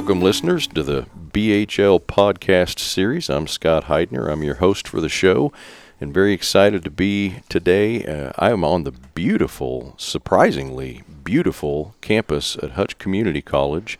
[0.00, 3.28] Welcome, listeners, to the BHL podcast series.
[3.28, 4.32] I'm Scott Heidner.
[4.32, 5.52] I'm your host for the show,
[6.00, 8.06] and very excited to be today.
[8.06, 13.98] Uh, I am on the beautiful, surprisingly beautiful campus at Hutch Community College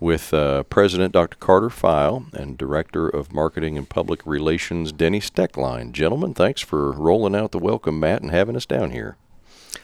[0.00, 1.36] with uh, President Dr.
[1.36, 5.92] Carter File and Director of Marketing and Public Relations Denny Stecklein.
[5.92, 9.16] Gentlemen, thanks for rolling out the welcome mat and having us down here.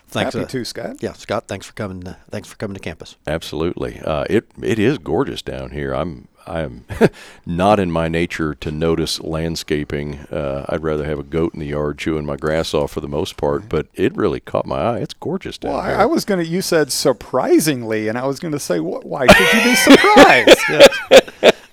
[0.09, 0.97] Thanks, Happy uh, to, Scott.
[1.02, 1.48] Yeah, Scott.
[1.48, 2.06] Thanks for coming.
[2.06, 3.16] Uh, thanks for coming to campus.
[3.27, 5.92] Absolutely, uh, it it is gorgeous down here.
[5.95, 6.84] I'm I am
[7.47, 10.20] not in my nature to notice landscaping.
[10.30, 13.09] Uh, I'd rather have a goat in the yard chewing my grass off for the
[13.09, 13.69] most part.
[13.69, 14.98] But it really caught my eye.
[14.98, 15.95] It's gorgeous down Well, here.
[15.97, 19.05] I, I was going to, you said surprisingly, and I was going to say, wh-
[19.05, 20.61] why should you be surprised?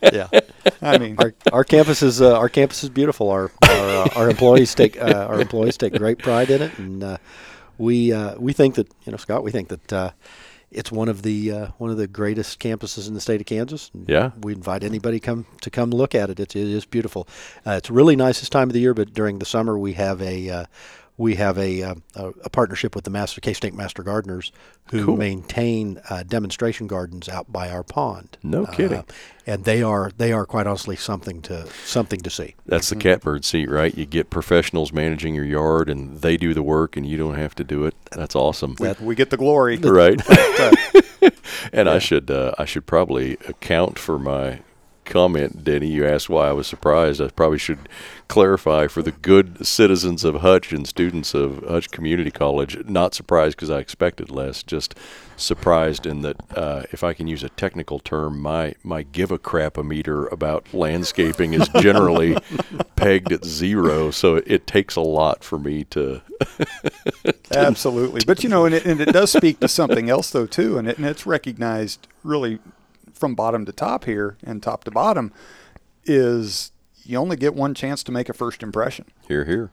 [0.02, 0.28] yeah,
[0.82, 3.30] I mean, our, our campus is uh, our campus is beautiful.
[3.30, 7.04] Our our, uh, our employees take uh, our employees take great pride in it, and
[7.04, 7.18] uh,
[7.82, 9.44] we uh, we think that you know Scott.
[9.44, 10.12] We think that uh,
[10.72, 13.92] it's one of the uh, one of the greatest campuses in the state of Kansas.
[14.08, 14.32] Yeah.
[14.42, 16.40] we invite anybody come to come look at it.
[16.40, 17.28] It, it is beautiful.
[17.66, 20.22] Uh, it's really nice this time of the year, but during the summer we have
[20.22, 20.66] a uh,
[21.18, 24.52] we have a, uh, a a partnership with the Master K State Master Gardeners
[24.92, 25.18] who Cool.
[25.18, 28.38] maintain uh, demonstration gardens out by our pond.
[28.44, 29.04] No Uh, kidding.
[29.46, 32.56] and they are they are quite honestly something to something to see.
[32.66, 33.96] That's the catbird seat, right?
[33.96, 37.56] You get professionals managing your yard, and they do the work, and you don't have
[37.56, 37.94] to do it.
[38.12, 38.76] That's awesome.
[38.80, 39.78] we, we get the glory.
[39.78, 40.20] right?
[40.28, 40.72] But, uh,
[41.74, 44.62] And I should uh, I should probably account for my
[45.06, 45.88] comment, Denny.
[45.88, 47.22] You asked why I was surprised.
[47.22, 47.90] I probably should
[48.28, 52.78] clarify for the good citizens of Hutch and students of Hutch Community College.
[52.86, 54.64] Not surprised because I expected less.
[54.64, 54.96] Just
[55.36, 59.38] surprised in that, uh, if I can use a technical term, my my give a
[59.38, 62.38] crap a meter about landscaping is generally
[62.96, 64.12] pegged at zero.
[64.12, 66.22] So it takes a lot for me to.
[67.56, 68.22] absolutely.
[68.26, 70.78] But, you know, and it, and it does speak to something else, though, too.
[70.78, 72.60] And, it, and it's recognized really
[73.22, 75.32] from bottom to top here and top to bottom
[76.04, 76.72] is
[77.04, 79.06] you only get one chance to make a first impression.
[79.28, 79.72] Here, here.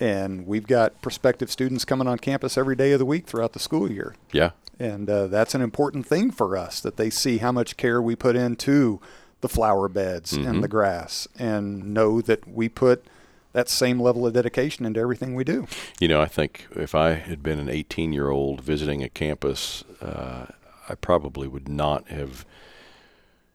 [0.00, 3.58] And we've got prospective students coming on campus every day of the week throughout the
[3.58, 4.14] school year.
[4.32, 4.50] Yeah.
[4.78, 8.14] And uh, that's an important thing for us that they see how much care we
[8.14, 9.00] put into
[9.40, 13.04] the flower beds and the grass and know that we put
[13.52, 15.66] that same level of dedication into everything we do.
[16.00, 19.84] You know, I think if I had been an 18 year old visiting a campus,
[20.00, 20.46] uh,
[20.88, 22.44] I probably would not have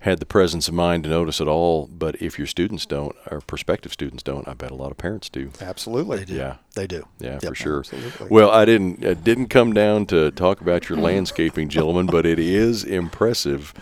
[0.03, 1.87] had the presence of mind to notice it all.
[1.87, 5.29] But if your students don't, or prospective students don't, I bet a lot of parents
[5.29, 5.51] do.
[5.61, 6.19] Absolutely.
[6.19, 6.33] They do.
[6.35, 6.55] Yeah.
[6.75, 7.03] They do.
[7.19, 7.43] Yeah, Yep.
[7.43, 7.79] for sure.
[7.79, 8.27] absolutely.
[8.29, 12.39] Well, I didn't uh, didn't come down to talk about your landscaping, gentlemen, but it
[12.39, 13.73] is impressive.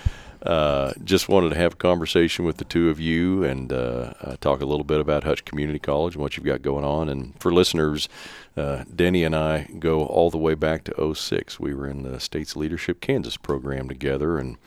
[0.44, 4.36] Uh, just wanted to have a conversation with the two of you and uh, uh,
[4.42, 7.10] talk a little bit about Hutch Community College and what you've got going on.
[7.10, 8.10] And for listeners,
[8.58, 11.60] uh, Denny and I go all the way back to 06.
[11.60, 14.58] We were in the State's Leadership Kansas program together, and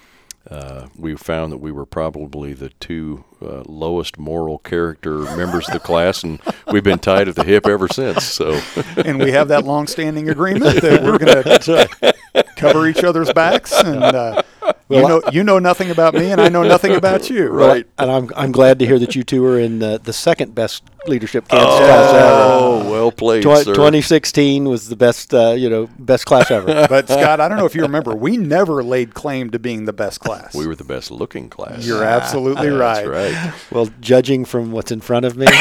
[0.51, 5.75] uh, we found that we were probably the two uh, lowest moral character members of
[5.75, 6.41] the class, and
[6.71, 8.25] we've been tied at the hip ever since.
[8.25, 8.61] So,
[8.97, 14.03] and we have that long-standing agreement that we're going to cover each other's backs, and
[14.03, 14.43] uh,
[14.89, 17.49] you know you know nothing about me, and I know nothing about you.
[17.49, 17.87] Right.
[17.99, 20.83] And I'm I'm glad to hear that you two are in the, the second best
[21.07, 22.25] leadership Kansas class ever.
[22.27, 23.75] oh, well played, Tw- sir.
[23.75, 26.67] 2016 was the best uh, you know best class ever.
[26.89, 29.93] But Scott, I don't know if you remember, we never laid claim to being the
[29.93, 30.55] best class.
[30.55, 31.87] We were the best looking class.
[31.87, 33.05] You're absolutely right.
[33.05, 33.33] That's right.
[33.35, 33.55] right.
[33.73, 35.47] well, judging from what's in front of me,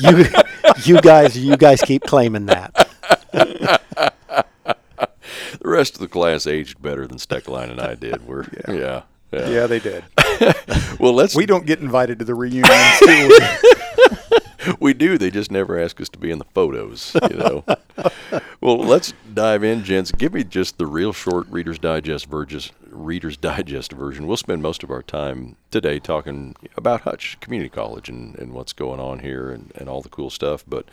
[0.00, 0.24] you
[0.84, 3.80] you guys you guys keep claiming that.
[5.72, 8.26] The rest of the class aged better than Stecklein and I did.
[8.26, 9.04] We're yeah.
[9.32, 9.48] yeah.
[9.48, 10.04] Yeah, they did.
[11.00, 12.68] Well, let's We don't get invited to the reunions.
[13.00, 13.38] do
[14.68, 14.74] we?
[14.80, 15.16] we do.
[15.16, 17.64] They just never ask us to be in the photos, you know.
[18.60, 20.12] well, let's dive in, gents.
[20.12, 22.74] Give me just the real short Reader's Digest version.
[22.90, 24.26] Reader's Digest version.
[24.26, 28.74] We'll spend most of our time today talking about Hutch Community College and, and what's
[28.74, 30.64] going on here and, and all the cool stuff.
[30.68, 30.86] But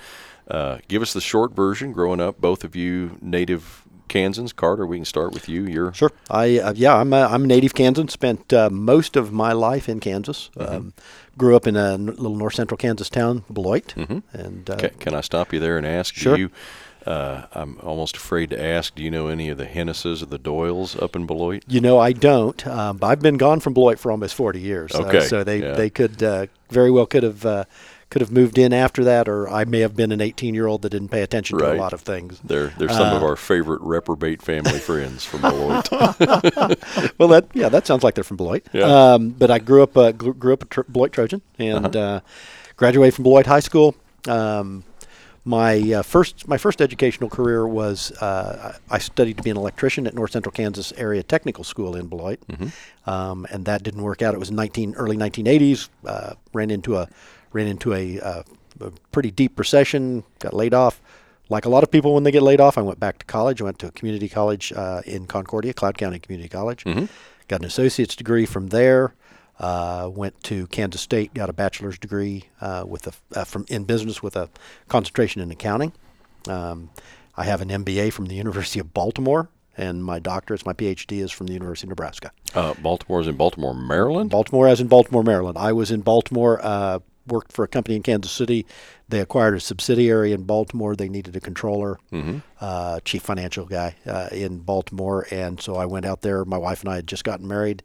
[0.49, 1.91] uh, give us the short version.
[1.91, 4.51] Growing up, both of you native Kansans.
[4.51, 5.63] Carter, we can start with you.
[5.65, 6.11] You're Sure.
[6.29, 8.09] I uh, yeah, I'm a, I'm a native Kansan.
[8.09, 10.49] Spent uh, most of my life in Kansas.
[10.57, 10.93] Um,
[11.37, 15.13] grew up in a n- little north central Kansas town, Beloit, and uh, Can, can
[15.15, 16.35] I stop you there and ask Sure.
[16.35, 16.51] do you?
[17.05, 18.93] Uh, I'm almost afraid to ask.
[18.93, 21.63] Do you know any of the Hennesses or the Doyles up in Beloit?
[21.67, 22.67] you know I don't.
[22.67, 24.93] Um, but I've been gone from Beloit for almost 40 years.
[24.93, 25.73] uh, Okay, so they yeah.
[25.75, 27.45] they could uh, very well could have.
[28.09, 30.81] Could have moved in after that, or I may have been an 18 year old
[30.81, 32.39] that didn't pay attention to a lot of things.
[32.43, 35.87] They're they're some of Uh, our favorite reprobate family friends from Beloit.
[37.19, 38.65] well, that yeah, that sounds like they're from Beloit.
[38.73, 38.85] Yeah.
[38.85, 39.15] Uh-huh.
[39.15, 42.21] Um, but I grew up uh, grew, up a tr- Beloit Trojan and uh,
[42.77, 43.93] graduated from Beloit High School.
[44.27, 44.83] Um,
[45.45, 50.07] my uh, first my first educational career was uh, I studied to be an electrician
[50.07, 52.39] at North Central Kansas Area Technical School in Beloit,
[53.05, 54.33] um, and that didn't work out.
[54.33, 55.89] It was 19 early 1980s.
[56.05, 57.07] Uh, ran into a
[57.51, 58.43] ran into a, uh,
[58.79, 60.23] a pretty deep recession.
[60.39, 61.01] Got laid off.
[61.49, 63.59] Like a lot of people, when they get laid off, I went back to college.
[63.59, 66.83] I went to a community college uh, in Concordia, Cloud County Community College.
[67.47, 69.15] Got an associate's degree from there.
[69.59, 73.83] Uh, went to Kansas State, got a bachelor's degree uh, with a uh, from in
[73.83, 74.49] business with a
[74.87, 75.91] concentration in accounting.
[76.47, 76.91] Um,
[77.35, 81.31] I have an MBA from the University of Baltimore, and my doctorate's my PhD is
[81.31, 82.31] from the University of Nebraska.
[82.55, 82.73] Uh,
[83.21, 84.29] is in Baltimore, Maryland.
[84.29, 85.57] Baltimore, as in Baltimore, Maryland.
[85.57, 86.99] I was in Baltimore, uh,
[87.31, 88.65] worked for a company in Kansas City.
[89.07, 90.95] They acquired a subsidiary in Baltimore.
[90.95, 91.97] They needed a controller,
[92.61, 96.45] uh, chief financial guy uh, in Baltimore, and so I went out there.
[96.45, 97.83] My wife and I had just gotten married.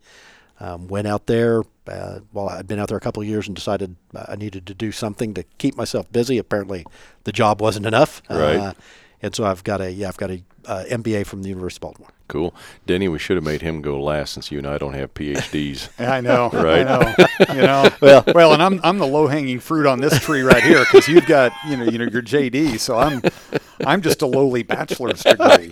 [0.61, 1.62] Um, went out there.
[1.87, 4.75] Uh, well, I'd been out there a couple of years and decided I needed to
[4.75, 6.38] do something to keep myself busy.
[6.38, 6.87] Apparently,
[7.25, 8.23] the job wasn't enough.
[8.31, 8.75] Right.
[9.25, 11.81] And so I've got a yeah, I've got a uh, MBA from the University of
[11.81, 12.11] Baltimore.
[12.29, 12.55] Cool.
[12.85, 15.88] Denny, we should have made him go last since you and I don't have PhDs.
[15.99, 16.50] I know.
[16.53, 16.87] Right.
[16.87, 17.55] I know.
[17.55, 17.88] You know.
[18.03, 21.09] well, well, and I'm I'm the low hanging fruit on this tree right here because
[21.09, 23.23] you've got you know you know your JD, so I'm
[23.87, 25.71] I'm just a lowly bachelor's degree.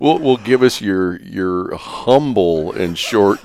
[0.00, 3.38] well, well, give us your your humble and short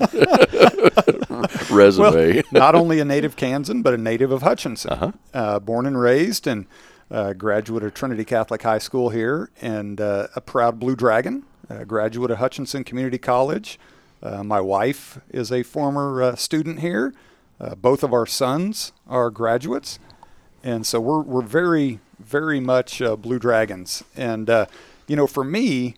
[1.70, 2.34] resume.
[2.34, 4.90] Well, not only a native Kansan, but a native of Hutchinson.
[4.90, 5.12] Uh-huh.
[5.32, 6.66] Uh, born and raised, and
[7.10, 11.44] uh, graduate of Trinity Catholic High School here, and uh, a proud Blue Dragon.
[11.84, 13.76] Graduate of Hutchinson Community College.
[14.22, 17.12] Uh, my wife is a former uh, student here.
[17.60, 19.98] Uh, both of our sons are graduates,
[20.62, 24.04] and so we're we're very very much Blue Dragons.
[24.16, 24.48] And
[25.08, 25.96] you know, for me,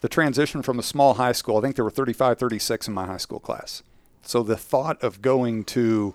[0.00, 3.06] the transition from a small high school, I think there were 35, 36 in my
[3.06, 3.82] high school class.
[4.22, 6.14] So the thought of going to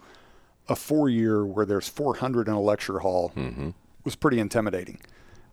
[0.67, 3.31] a four year where there's 400 in a lecture hall
[4.03, 4.99] was pretty intimidating.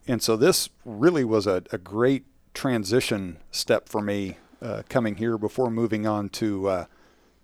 [0.09, 5.37] And so this really was a, a great transition step for me uh, coming here
[5.39, 6.85] before moving on to uh,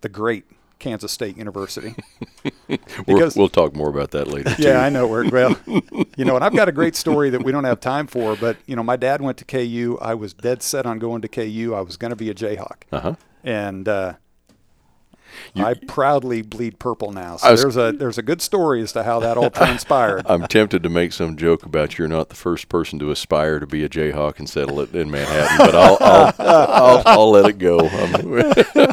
[0.00, 0.44] the great
[0.78, 1.94] Kansas State University.
[2.68, 4.54] We're- because- we'll talk more about that later.
[4.54, 4.62] too.
[4.62, 5.24] Yeah, I know where.
[5.28, 5.56] Well,
[6.16, 8.34] you know, and I've got a great story that we don't have time for.
[8.36, 9.98] But you know, my dad went to KU.
[10.00, 11.72] I was dead set on going to KU.
[11.76, 13.14] I was going to be a Jayhawk, Uh-huh.
[13.44, 14.14] and uh,
[15.54, 17.36] You- I proudly bleed purple now.
[17.36, 20.22] So was- there's a there's a good story as to how that all transpired.
[20.26, 23.66] I'm tempted to make some joke about you're not the first person to aspire to
[23.66, 27.58] be a Jayhawk and settle it in Manhattan, but I'll I'll, I'll, I'll let it
[27.58, 27.88] go.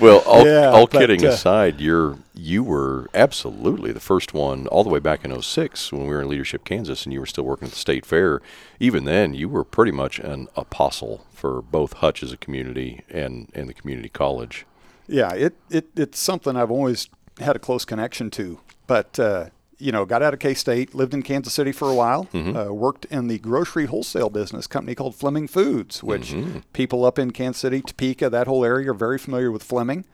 [0.00, 4.66] Well, all, Yeah, all but, kidding uh, aside, you're you were absolutely the first one
[4.68, 7.26] all the way back in 06 when we were in Leadership, Kansas, and you were
[7.26, 8.40] still working at the state fair.
[8.78, 13.50] Even then, you were pretty much an apostle for both Hutch as a community and
[13.54, 14.64] and the community college.
[15.10, 17.08] Yeah, it, it it's something I've always
[17.38, 18.60] had a close connection to.
[18.86, 19.46] But uh,
[19.78, 22.72] you know, got out of K State, lived in Kansas City for a while, uh,
[22.72, 26.34] worked in the grocery wholesale business company called Fleming Foods, which
[26.72, 30.04] people up in Kansas City, Topeka, that whole area are very familiar with Fleming.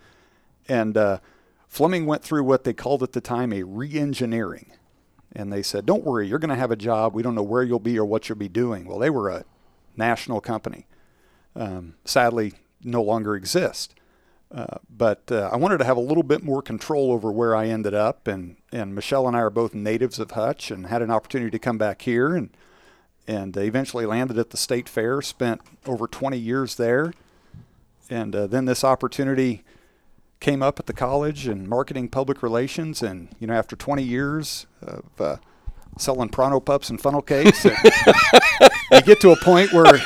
[0.68, 1.18] And uh,
[1.68, 4.72] Fleming went through what they called at the time a re-engineering,
[5.32, 7.14] and they said, "Don't worry, you're going to have a job.
[7.14, 9.44] We don't know where you'll be or what you'll be doing." Well, they were a
[9.96, 10.86] national company.
[11.54, 13.94] Um, sadly, no longer exist.
[14.56, 17.66] Uh, but uh, I wanted to have a little bit more control over where I
[17.66, 21.10] ended up, and, and Michelle and I are both natives of Hutch, and had an
[21.10, 22.50] opportunity to come back here, and
[23.28, 25.20] and eventually landed at the state fair.
[25.20, 27.12] Spent over 20 years there,
[28.08, 29.62] and uh, then this opportunity
[30.40, 34.66] came up at the college in marketing public relations, and you know after 20 years
[34.80, 35.36] of uh,
[35.98, 37.76] selling Pronto pups and funnel cakes, and
[38.90, 40.00] you get to a point where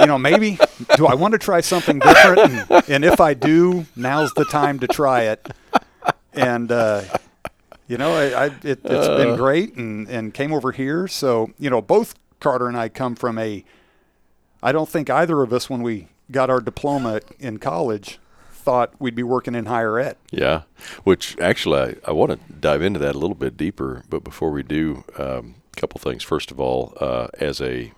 [0.00, 0.58] you know, maybe
[0.96, 2.40] do I want to try something different?
[2.70, 5.48] And, and if I do, now's the time to try it.
[6.32, 7.02] And uh,
[7.86, 11.08] you know, I, I it, it's been great, and and came over here.
[11.08, 13.64] So you know, both Carter and I come from a.
[14.62, 18.18] I don't think either of us, when we got our diploma in college,
[18.50, 20.16] thought we'd be working in higher ed.
[20.30, 20.62] Yeah,
[21.04, 24.04] which actually I, I want to dive into that a little bit deeper.
[24.08, 26.22] But before we do, um, a couple things.
[26.22, 27.92] First of all, uh, as a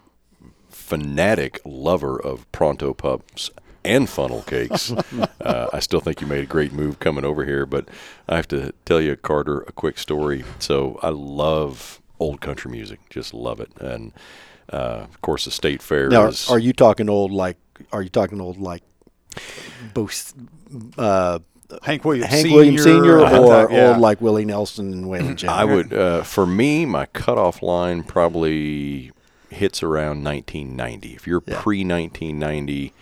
[0.82, 3.50] fanatic lover of pronto pups
[3.84, 4.92] and funnel cakes,
[5.40, 7.66] uh, I still think you made a great move coming over here.
[7.66, 7.88] But
[8.28, 10.44] I have to tell you, Carter, a quick story.
[10.58, 14.12] So I love old country music, just love it, and
[14.72, 16.48] uh, of course the state fair Now, is.
[16.48, 17.56] are you talking old like?
[17.92, 18.82] Are you talking old like?
[19.94, 20.34] Both,
[20.98, 21.38] uh,
[21.82, 22.54] Hank Williams, Hank Sr.
[22.54, 23.88] Williams Senior, or type, yeah.
[23.88, 25.44] old like Willie Nelson and Waylon Jennings?
[25.44, 29.10] I would, uh, for me, my cutoff line probably
[29.52, 31.14] hits around 1990.
[31.14, 31.60] If you're Yeah.
[31.60, 32.92] pre 1990,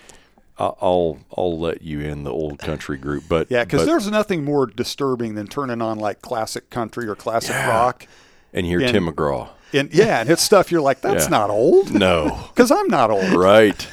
[0.59, 3.25] I'll I'll let you in the old country group.
[3.29, 7.51] But Yeah, because there's nothing more disturbing than turning on like classic country or classic
[7.51, 7.69] Yeah.
[7.69, 8.07] rock.
[8.53, 9.49] and you hear and- Tim McGraw.
[9.73, 11.31] And yeah, and it's stuff you're like, that's Yeah.
[11.31, 11.93] not old.
[11.95, 12.49] No.
[12.55, 13.33] Because I'm not old.
[13.33, 13.89] right.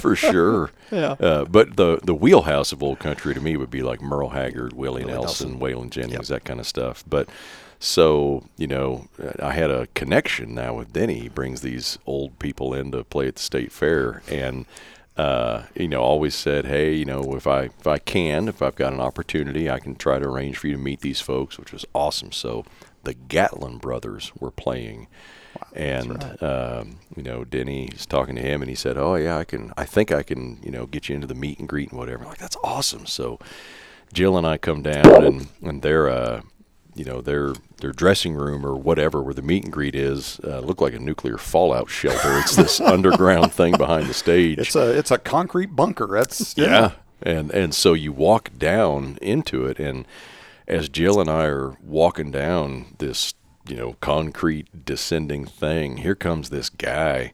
[0.00, 0.70] For sure.
[0.92, 1.12] Yeah.
[1.12, 4.74] Uh, but the the wheelhouse of old country to me would be like Merle Haggard,
[4.74, 5.60] Willie, Willie Nelson, Nelson.
[5.60, 7.02] Waylon Jennings, that kind of stuff.
[7.08, 7.28] But
[7.78, 9.08] so you know,
[9.40, 11.20] I had a connection now with Denny.
[11.20, 14.66] He brings these old people in to play at the state fair, and
[15.16, 18.76] uh, you know, always said, hey, you know, if I if I can, if I've
[18.76, 21.72] got an opportunity, I can try to arrange for you to meet these folks, which
[21.72, 22.32] was awesome.
[22.32, 22.64] So
[23.04, 25.06] the Gatlin brothers were playing.
[25.72, 29.44] And um, you know, Denny is talking to him, and he said, "Oh yeah, I
[29.44, 29.72] can.
[29.78, 30.58] I think I can.
[30.62, 33.06] You know, get you into the meet and greet and whatever." I'm like that's awesome.
[33.06, 33.38] So
[34.12, 36.42] Jill and I come down, and and their uh,
[36.96, 40.60] you know their their dressing room or whatever where the meet and greet is uh,
[40.60, 42.38] looked like a nuclear fallout shelter.
[42.38, 44.58] It's this underground thing behind the stage.
[44.58, 46.06] It's a it's a concrete bunker.
[46.06, 46.92] That's Yeah.
[47.22, 50.06] And and so you walk down into it and
[50.66, 53.34] as Jill and I are walking down this,
[53.68, 57.32] you know, concrete descending thing, here comes this guy.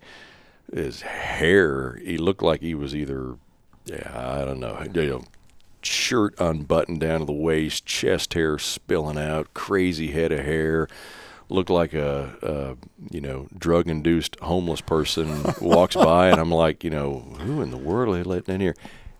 [0.72, 3.36] His hair, he looked like he was either
[3.84, 5.24] yeah, I don't know, you know,
[5.84, 10.88] shirt unbuttoned down to the waist, chest hair spilling out, crazy head of hair.
[11.48, 12.76] Looked like a, a
[13.14, 17.70] you know drug induced homeless person walks by, and I'm like, you know, who in
[17.70, 18.76] the world are they letting in here?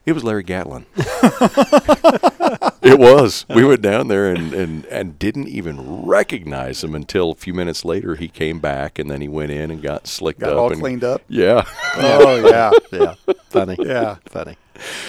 [0.06, 0.86] It was Larry Gatlin.
[2.82, 3.46] it was.
[3.48, 7.84] We went down there and, and, and didn't even recognize him until a few minutes
[7.84, 8.16] later.
[8.16, 10.80] He came back and then he went in and got slicked Got up all and
[10.80, 11.22] cleaned up.
[11.28, 11.64] Yeah.
[11.96, 12.46] Oh
[12.92, 12.96] yeah.
[12.98, 13.34] Yeah.
[13.50, 13.76] Funny.
[13.78, 14.16] Yeah.
[14.26, 14.56] Funny.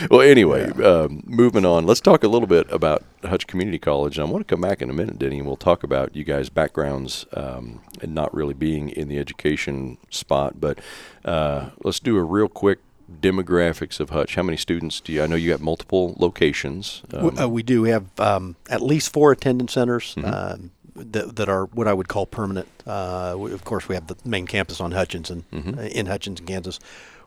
[0.10, 1.86] Well, anyway, um, moving on.
[1.86, 4.20] Let's talk a little bit about Hutch Community College.
[4.20, 6.50] I want to come back in a minute, Denny, and we'll talk about you guys'
[6.50, 10.60] backgrounds um, and not really being in the education spot.
[10.60, 10.80] But
[11.26, 12.80] uh, let's do a real quick
[13.12, 14.36] demographics of Hutch.
[14.36, 15.24] How many students do you?
[15.24, 17.04] I know you have multiple locations.
[17.14, 17.82] Um, uh, we do.
[17.82, 22.08] We have um, at least four attendance centers um, that, that are what I would
[22.08, 22.68] call permanent.
[22.86, 26.80] Uh, we, of course, we have the main campus on Hutchinson, uh, in Hutchinson, Kansas.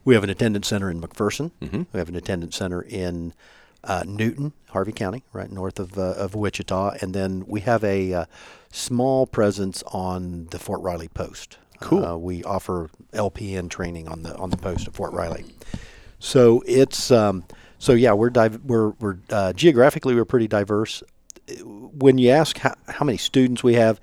[0.05, 1.51] We have an attendance center in McPherson.
[1.61, 3.33] We have an attendance center in
[3.83, 6.97] uh, Newton, Harvey County, right north of, uh, of Wichita.
[7.01, 8.25] And then we have a uh,
[8.71, 11.59] small presence on the Fort Riley post.
[11.81, 12.05] Cool.
[12.05, 15.45] Uh, we offer LPN training on the on the post at Fort Riley.
[16.19, 17.45] So it's um,
[17.79, 21.03] so yeah, we're div- we're we're uh, geographically we're pretty diverse.
[21.63, 24.01] When you ask how, how many students we have,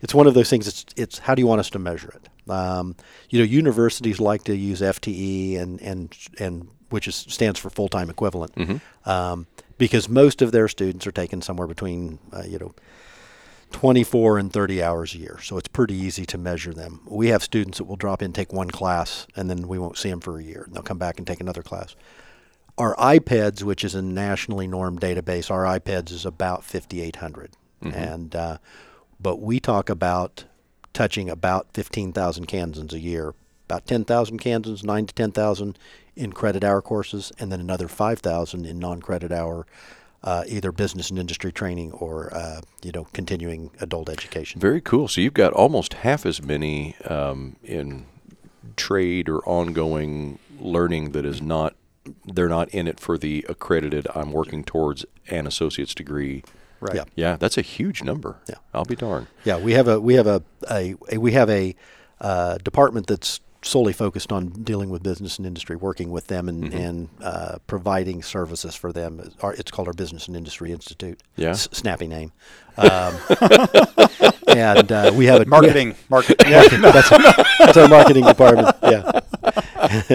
[0.00, 0.68] it's one of those things.
[0.68, 2.50] It's it's how do you want us to measure it?
[2.50, 2.94] Um,
[3.30, 7.88] you know, universities like to use FTE and and and which is stands for full
[7.88, 8.52] time equivalent,
[9.06, 9.46] um,
[9.78, 12.74] because most of their students are taking somewhere between uh, you know
[13.74, 15.40] 24 and 30 hours a year.
[15.42, 17.00] So it's pretty easy to measure them.
[17.06, 20.10] We have students that will drop in, take one class, and then we won't see
[20.10, 20.62] them for a year.
[20.62, 21.96] And they'll come back and take another class.
[22.78, 27.56] Our IPEDS, which is a nationally normed database, our IPEDS is about 5,800.
[27.82, 28.58] And, uh,
[29.20, 30.44] but we talk about
[30.92, 33.34] touching about 15,000 Kansans a year,
[33.68, 35.76] about 10,000 Kansans, 9 to 10,000
[36.14, 39.66] in credit hour courses, and then another 5,000 in non credit hour
[40.24, 44.60] uh, either business and industry training or uh, you know continuing adult education.
[44.60, 45.06] Very cool.
[45.06, 48.06] So you've got almost half as many um, in
[48.76, 51.76] trade or ongoing learning that is not.
[52.26, 54.06] They're not in it for the accredited.
[54.14, 56.42] I'm working towards an associate's degree.
[56.80, 56.96] Right.
[56.96, 57.04] Yeah.
[57.14, 58.36] Yeah, that's a huge number.
[58.46, 58.56] Yeah.
[58.74, 59.28] I'll be darned.
[59.44, 61.74] Yeah, we have a we have a, a, a we have a
[62.20, 66.64] uh, department that's solely focused on dealing with business and industry, working with them and,
[66.64, 66.76] Mm-hmm.
[66.76, 69.20] and uh, providing services for them.
[69.58, 71.20] It's called our Business and Industry Institute.
[71.36, 71.50] Yeah.
[71.50, 72.32] S- snappy name.
[72.76, 73.16] Um,
[74.48, 75.94] and uh, we have a Marketing.
[76.08, 76.50] Marketing.
[76.50, 76.60] Yeah.
[76.60, 76.80] Marketing.
[76.82, 77.10] that's,
[77.58, 78.74] that's our marketing department.
[78.82, 79.20] Yeah,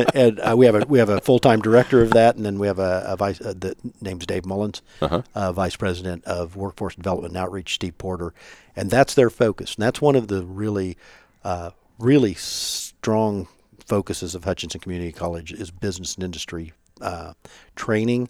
[0.14, 2.60] and uh, we have a we have a full time director of that, and then
[2.60, 3.40] we have a, a vice.
[3.42, 5.22] Uh, the name's Dave Mullins, Uh-huh.
[5.36, 8.34] uh, vice president of workforce development and outreach, Steve Porter,
[8.76, 9.76] and that's their focus.
[9.76, 10.98] And that's one of the really,
[11.44, 13.48] uh, really strong
[13.86, 17.34] focuses of Hutchinson Community College is business and industry uh,
[17.76, 18.30] training,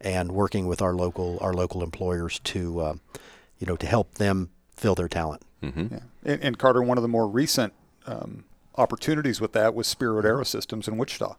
[0.00, 2.94] and working with our local our local employers to, uh,
[3.58, 5.42] you know, to help them fill their talent.
[5.62, 5.94] Mm-hmm.
[5.94, 6.00] Yeah.
[6.24, 7.72] And, and Carter, one of the more recent
[8.06, 8.44] um,
[8.76, 11.36] opportunities with that was Spirit Aerosystems in Wichita.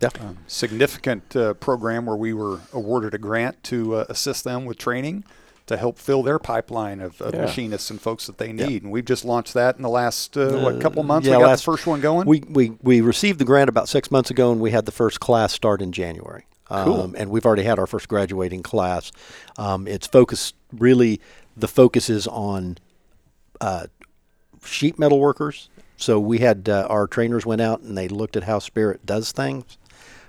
[0.00, 0.16] Yep.
[0.20, 0.32] Yeah.
[0.46, 5.24] Significant uh, program where we were awarded a grant to uh, assist them with training
[5.68, 7.42] to help fill their pipeline of, of Yeah.
[7.42, 8.82] machinists and folks that they need.
[8.82, 11.28] And we've just launched that in the last uh, what couple months.
[11.28, 12.26] yeah, we got last- the first one going.
[12.26, 15.20] We, we we received the grant about six months ago, and we had the first
[15.20, 16.44] class start in January.
[16.68, 17.00] Cool.
[17.00, 19.10] Um, and we've already had our first graduating class.
[19.56, 21.20] Um, it's focused really.
[21.56, 22.76] The focus is on
[23.60, 23.86] uh,
[24.64, 25.70] sheet metal workers.
[25.96, 29.32] So we had uh, our trainers went out and they looked at how Spirit does
[29.32, 29.78] things.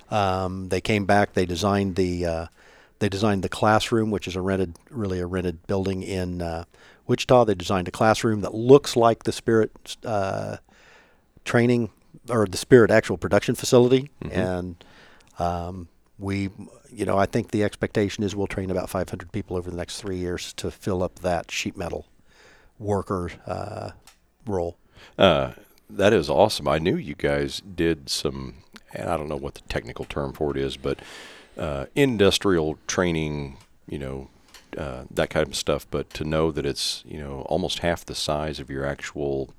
[0.10, 1.34] Um, they came back.
[1.34, 2.46] They designed the uh,
[2.99, 6.65] they designed the classroom, which is a rented, really a rented building in uh,
[7.07, 7.45] Wichita.
[7.45, 10.57] They designed a classroom that looks like the Spirit uh,
[11.45, 11.89] training
[12.29, 14.83] or the Spirit actual production facility, and
[15.39, 15.87] um,
[16.17, 16.49] we,
[16.91, 20.01] you know, I think the expectation is we'll train about 500 people over the next
[20.01, 22.05] three years to fill up that sheet metal
[22.77, 23.91] worker uh,
[24.45, 24.77] role.
[25.17, 25.53] Uh,
[25.89, 26.67] that is awesome.
[26.67, 28.55] I knew you guys did some,
[28.93, 30.99] and I don't know what the technical term for it is, but
[31.59, 34.29] uh, industrial training, you know,
[34.77, 35.85] uh, that kind of stuff.
[35.91, 39.53] But to know that it's, you know, almost half the size of your actual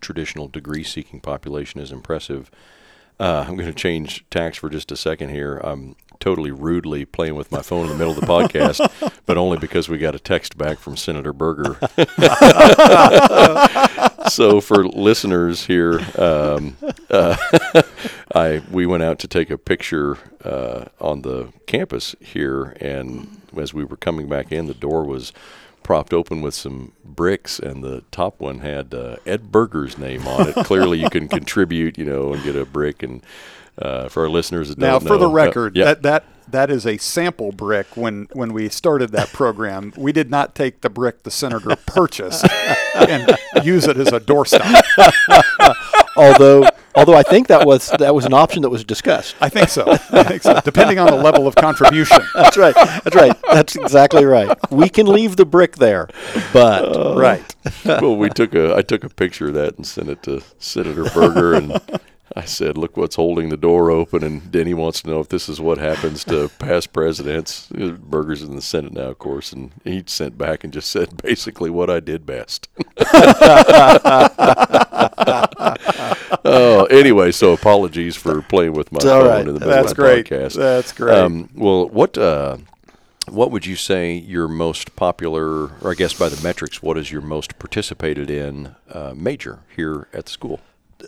[0.00, 2.50] traditional degree seeking population is impressive.
[3.20, 5.58] Uh, I'm going to change tacks for just a second here.
[5.58, 9.58] I'm totally rudely playing with my phone in the middle of the podcast, but only
[9.58, 11.76] because we got a text back from Senator Berger.
[14.28, 16.76] so for listeners here, um,
[17.10, 17.36] uh,
[18.36, 23.74] I we went out to take a picture uh, on the campus here, and as
[23.74, 25.32] we were coming back in, the door was
[25.82, 30.48] propped open with some bricks, and the top one had uh, Ed Berger's name on
[30.48, 30.54] it.
[30.66, 33.02] Clearly, you can contribute, you know, and get a brick.
[33.02, 33.22] And
[33.78, 35.84] uh, for our listeners that Now, for the record, uh, yeah.
[35.86, 37.96] that that that is a sample brick.
[37.96, 42.44] When when we started that program, we did not take the brick the senator purchased
[42.94, 44.82] and use it as a doorstop.
[46.16, 49.34] although, although I think that was that was an option that was discussed.
[49.40, 49.84] I think so.
[49.90, 50.60] I think so.
[50.64, 52.18] Depending on the level of contribution.
[52.34, 52.74] That's right.
[52.74, 53.36] That's right.
[53.52, 54.56] That's exactly right.
[54.70, 56.08] We can leave the brick there,
[56.52, 57.54] but uh, Right.
[57.86, 61.04] well, we took a I took a picture of that and sent it to Senator
[61.10, 61.80] Berger, and
[62.34, 65.48] I said, "Look what's holding the door open." And Denny wants to know if this
[65.48, 67.68] is what happens to past presidents.
[67.68, 71.70] Berger's in the Senate now, of course, and he sent back and just said basically
[71.70, 72.68] what I did best.
[76.44, 79.40] oh, anyway, so apologies for playing with my It's phone right.
[79.40, 80.26] in the middle That's of the great.
[80.26, 80.56] podcast.
[80.56, 81.18] That's great.
[81.18, 82.58] Um, well, what uh,
[83.28, 87.12] what would you say your most popular, or I guess by the metrics, what is
[87.12, 90.60] your most participated in uh, major here at the school?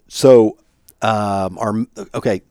[0.09, 0.57] so
[1.05, 2.43] um, our okay,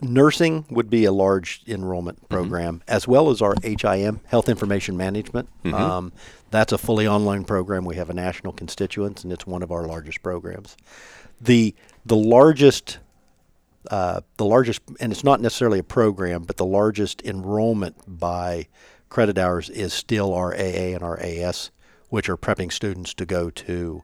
[0.00, 5.48] nursing would be a large enrollment program, as well as our HIM, Health Information Management.
[5.72, 6.12] Um,
[6.50, 7.84] that's a fully online program.
[7.84, 10.76] We have a national constituents, and it's one of our largest programs.
[11.40, 12.98] the The largest,
[13.90, 18.66] uh, the largest, and it's not necessarily a program, but the largest enrollment by
[19.08, 21.70] credit hours is still our AA and our AS,
[22.08, 24.02] which are prepping students to go to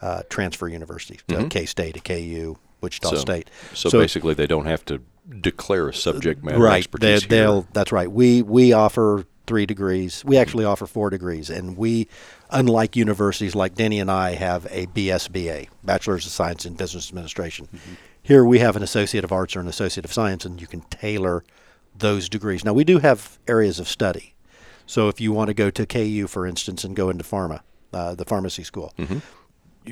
[0.00, 3.50] uh, transfer universities, to K State, to KU, Wichita So- State.
[3.74, 5.00] So, basically, they don't have to
[5.40, 7.28] declare a subject matter right, expertise here.
[7.28, 7.66] they'll.
[7.72, 8.10] That's right.
[8.10, 10.24] We we offer three degrees.
[10.24, 10.42] We hmm.
[10.42, 12.08] actually offer four degrees, and we,
[12.50, 17.66] unlike universities like Denny and I, have a BSBA, Bachelor's of Science in Business Administration.
[17.66, 17.94] Mm-hmm.
[18.22, 20.82] Here we have an Associate of Arts or an Associate of Science, and you can
[20.82, 21.44] tailor
[21.98, 22.64] those degrees.
[22.64, 24.34] Now we do have areas of study.
[24.86, 27.60] So if you want to go to KU, for instance, and go into pharma,
[27.92, 29.18] uh, the pharmacy school, mm-hmm.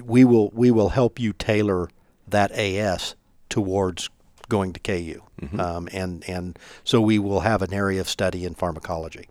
[0.05, 1.89] we will we will help you tailor
[2.29, 3.15] that AS
[3.49, 4.11] towards
[4.49, 5.23] going to KU,
[5.59, 9.29] um, and and so we will have an area of study in pharmacology.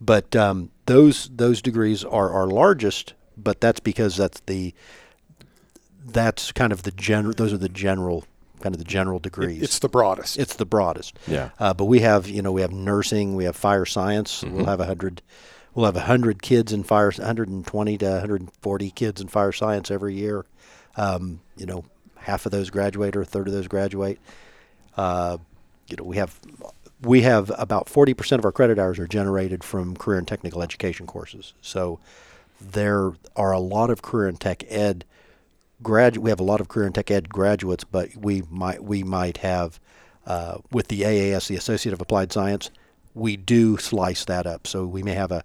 [0.00, 4.74] But um, those those degrees are our largest, but that's because that's the
[6.04, 7.34] that's kind of the general.
[7.34, 8.24] Those are the general
[8.62, 9.62] kind of the general degrees.
[9.62, 10.38] It's the broadest.
[10.38, 11.18] It's the broadest.
[11.26, 11.50] Yeah.
[11.58, 14.42] Uh, but we have, you know, we have nursing, we have fire science.
[14.42, 15.20] We'll have a hundred,
[15.74, 20.14] we'll have a hundred kids in fire, 120 to 140 kids in fire science every
[20.14, 20.46] year.
[20.96, 21.84] Um, you know,
[22.22, 24.18] half of those graduate or a third of those graduate.
[24.96, 25.38] Uh,
[25.88, 26.38] you know, we have,
[27.02, 31.06] we have about 40% of our credit hours are generated from career and technical education
[31.06, 31.54] courses.
[31.60, 31.98] So
[32.60, 35.04] there are a lot of career and tech ed
[35.82, 39.02] grad we have a lot of career and tech ed graduates, but we might we
[39.02, 39.80] might have
[40.26, 42.70] uh, with the AAS, the Associate of Applied Science,
[43.14, 44.66] we do slice that up.
[44.66, 45.44] So we may have a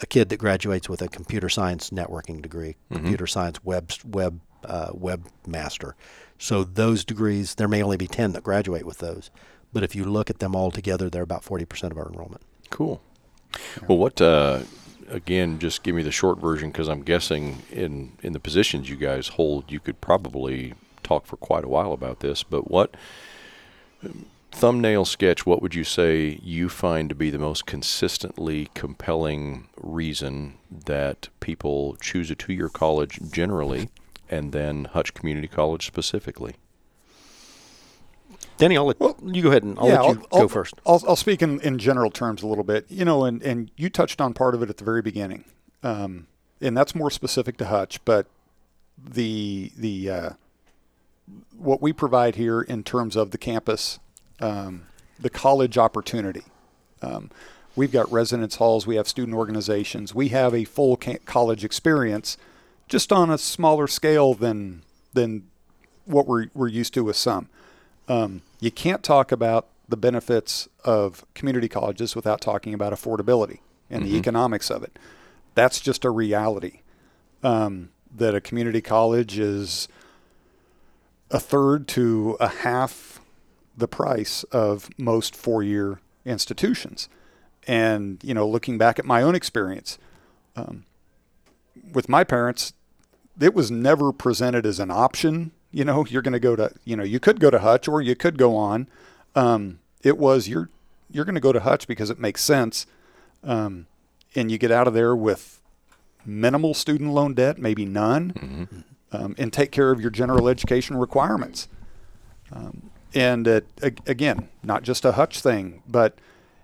[0.00, 4.90] a kid that graduates with a computer science networking degree, computer science web web uh,
[4.92, 5.92] webmaster.
[6.38, 9.30] So those degrees, there may only be ten that graduate with those,
[9.72, 12.42] but if you look at them all together, they're about forty percent of our enrollment.
[12.70, 13.00] Cool.
[13.88, 14.60] Well, what uh,
[15.08, 15.58] again?
[15.58, 19.28] Just give me the short version because I'm guessing in in the positions you guys
[19.28, 22.42] hold, you could probably talk for quite a while about this.
[22.42, 22.94] But what
[24.50, 25.46] thumbnail sketch?
[25.46, 31.96] What would you say you find to be the most consistently compelling reason that people
[32.00, 33.88] choose a two-year college generally,
[34.30, 36.56] and then Hutch Community College specifically?
[38.58, 41.16] Danny, I'll let you go ahead and I'll let you I'll, go 1st I'll, I'll
[41.16, 42.86] speak in, in general terms a little bit.
[42.88, 45.44] You know, and, and you touched on part of it at the very beginning,
[45.82, 46.26] um,
[46.60, 48.02] and that's more specific to Hutch.
[48.04, 48.26] But
[48.98, 50.30] the the uh,
[51.58, 53.98] what we provide here in terms of the campus,
[54.40, 54.86] um,
[55.18, 56.44] the college opportunity.
[57.02, 57.30] Um,
[57.76, 58.86] We've got residence halls.
[58.86, 60.14] We have student organizations.
[60.14, 62.38] We have a full ca- college experience,
[62.88, 65.48] just on a smaller scale than than
[66.04, 67.48] what we're we're used to with some.
[68.08, 73.58] Um, you can't talk about the benefits of community colleges without talking about affordability
[73.90, 74.98] and the economics of it.
[75.54, 76.80] That's just a reality.
[77.42, 79.88] Um, that a community college is
[81.30, 83.20] a third to a half
[83.76, 87.08] the price of most four-year institutions.
[87.66, 89.98] And you know, looking back at my own experience
[90.54, 90.84] um,
[91.92, 92.72] with my parents,
[93.40, 95.52] it was never presented as an option.
[95.72, 98.00] You know, you're going to go to, you know, you could go to Hutch or
[98.00, 98.88] you could go on.
[99.34, 100.70] Um, it was you're
[101.10, 102.86] you're going to go to Hutch because it makes sense,
[103.44, 103.86] um,
[104.34, 105.60] and you get out of there with
[106.24, 111.68] minimal student loan debt, maybe none, um, and take care of your general education requirements.
[112.52, 113.62] Um, and a-
[114.06, 116.18] again, not just a Hutch thing, but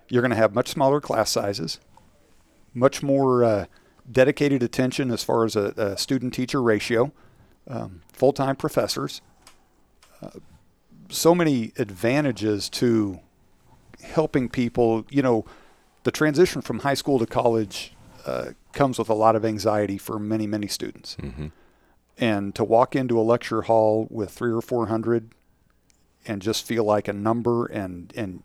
[0.09, 1.79] you're going to have much smaller class sizes,
[2.75, 3.67] much more uh,
[4.11, 7.13] dedicated attention as far as a, a student teacher ratio,
[7.69, 9.21] um, full time professors.
[10.21, 10.31] Uh,
[11.09, 13.21] so many advantages to
[14.03, 15.05] helping people.
[15.11, 15.45] You know,
[16.05, 17.95] the transition from high school to college
[18.27, 21.17] uh, comes with a lot of anxiety for many, many students.
[22.19, 25.31] And to walk into a lecture hall with three or four hundred
[26.27, 28.43] and just feel like a number and and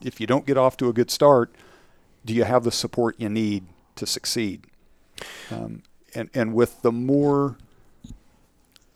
[0.00, 1.54] if you don't get off to a good start,
[2.24, 3.64] do you have the support you need
[3.96, 4.64] to succeed?
[5.50, 5.82] Um,
[6.14, 7.56] and and with the more,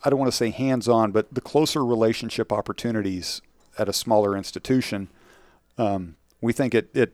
[0.03, 3.41] I don't want to say hands-on, but the closer relationship opportunities
[3.77, 5.09] at a smaller institution,
[5.77, 7.13] um, we think it it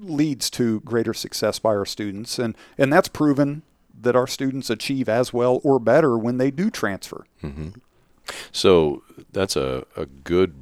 [0.00, 3.62] leads to greater success by our students, and and that's proven
[3.98, 7.24] that our students achieve as well or better when they do transfer.
[8.52, 10.54] So that's a, a good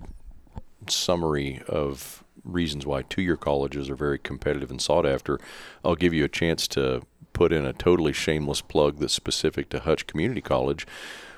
[0.89, 5.39] summary of reasons why two year colleges are very competitive and sought after.
[5.85, 7.03] I'll give you a chance to
[7.33, 10.87] put in a totally shameless plug that's specific to Hutch Community College.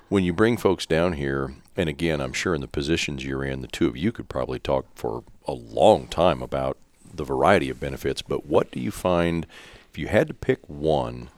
[0.08, 3.60] When you bring folks down here, and again, I'm sure in the positions you're in,
[3.60, 6.76] the two of you could probably talk for a long time about
[7.12, 9.46] the variety of benefits, but what do you find
[9.90, 11.30] if you had to pick one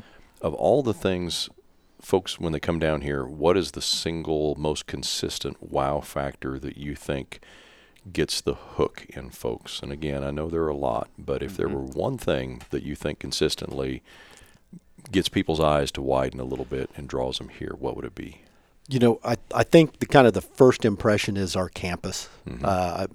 [0.42, 1.48] of all the things
[2.00, 6.76] folks when they come down here, what is the single most consistent wow factor that
[6.76, 7.40] you think
[8.12, 9.80] gets the hook in folks?
[9.80, 12.82] And again, I know there are a lot, but if there were one thing that
[12.82, 14.02] you think consistently
[15.10, 18.14] gets people's eyes to widen a little bit and draws them here, what would it
[18.14, 18.42] be?
[18.88, 22.28] You know, I, I think the kind of the first impression is our campus.
[22.64, 23.06] Uh,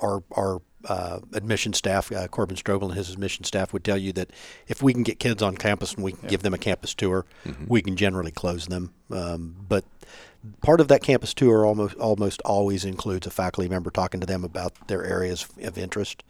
[0.00, 4.12] our our uh, admission staff, uh, Corbin Strobel and his admission staff would tell you
[4.12, 4.30] that
[4.68, 7.26] if we can get kids on campus and we can give them a campus tour,
[7.66, 8.92] we can generally close them.
[9.10, 9.84] Um, but
[10.62, 14.44] part of that campus tour almost almost always includes a faculty member talking to them
[14.44, 16.22] about their areas of interest.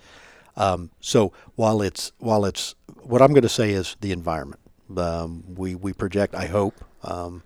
[0.56, 4.60] Um, so while it's while it's what I'm going to say is the environment.
[4.96, 6.34] Um, we we project.
[6.34, 6.84] I hope.
[7.02, 7.42] Um,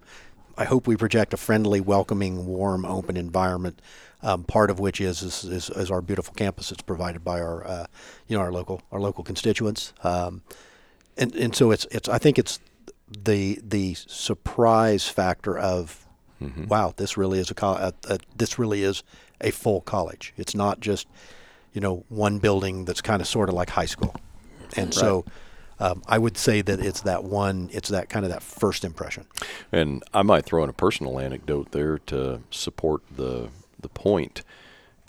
[0.57, 3.81] I hope we project a friendly, welcoming, warm, open environment.
[4.23, 7.67] Um, part of which is is, is is our beautiful campus that's provided by our
[7.67, 7.87] uh,
[8.27, 9.95] you know our local our local constituents.
[10.05, 10.43] Um,
[11.17, 12.61] and and so it's it's I think it's
[13.09, 16.07] the the surprise factor of
[16.69, 19.03] wow this really is a, col- a, a this really is
[19.41, 20.33] a full college.
[20.37, 21.07] It's not just
[21.73, 24.15] you know one building that's kind of sort of like high school,
[24.77, 25.25] and so.
[25.83, 27.71] Um, I would say that it's that one.
[27.73, 29.25] It's that kind of that first impression.
[29.73, 33.49] And I might throw in a personal anecdote there to support the
[33.81, 34.43] the point.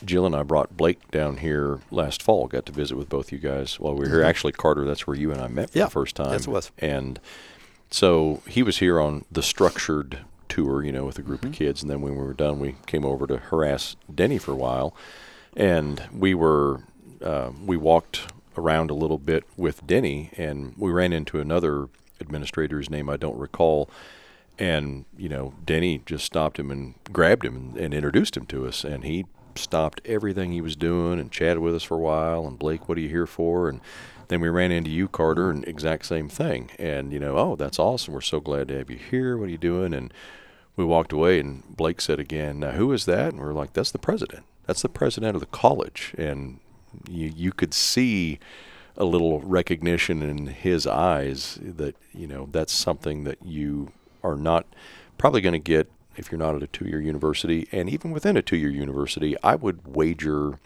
[0.02, 2.46] Jill and I brought Blake down here last fall.
[2.46, 4.22] Got to visit with both you guys while we were here.
[4.24, 5.78] Actually, Carter, that's where you and I met for Mm-hmm.
[5.78, 6.32] Yeah, the first time.
[6.32, 6.70] yes, it was.
[6.78, 7.20] And
[7.90, 10.20] so he was here on the structured
[10.54, 11.52] tour, you know, with a group Mm-hmm.
[11.52, 11.82] of kids.
[11.82, 14.94] And then when we were done, we came over to harass Denny for a while.
[15.56, 16.82] And we were,
[17.30, 21.88] uh, we walked around a little bit with Denny, and we ran into another
[22.20, 23.88] administrator whose name I don't recall.
[24.58, 28.66] And, you know, Denny just stopped him and grabbed him and, and introduced him to
[28.66, 28.84] us.
[28.84, 32.46] And he stopped everything he was doing and chatted with us for a while.
[32.46, 33.68] And Blake, what are you here for?
[33.68, 33.80] And
[34.28, 36.70] then we ran into you, Carter, and exact same thing.
[36.78, 38.14] And, you know, oh, that's awesome.
[38.14, 39.36] We're so glad to have you here.
[39.36, 39.92] What are you doing?
[39.94, 40.12] And
[40.76, 43.32] we walked away, and Blake said again, now, who is that?
[43.32, 44.44] And we are like, that's the president.
[44.66, 46.14] That's the president of the college.
[46.16, 46.60] And
[47.08, 48.38] you, you could see
[48.96, 54.66] a little recognition in his eyes that, you know, that's something that you are not
[55.18, 57.66] probably going to get if you're not at a two year university.
[57.72, 60.58] And even within a two year university, I would wager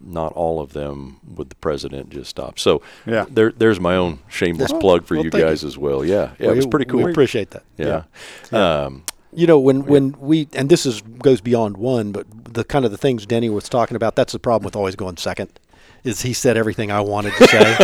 [0.00, 2.58] not all of them would the president just stop.
[2.58, 3.26] So Yeah.
[3.28, 6.04] there, there's my own shameless Well, plug for well, you thank guys as well.
[6.04, 7.02] Yeah, yeah, it was pretty cool.
[7.04, 7.64] We appreciate that.
[7.76, 8.04] yeah.
[8.52, 12.84] Um, You know, when, when we and this is goes beyond one, but the kind
[12.84, 15.58] of the things Denny was talking about, that's the problem with always going second,
[16.04, 17.76] is he said everything I wanted to say.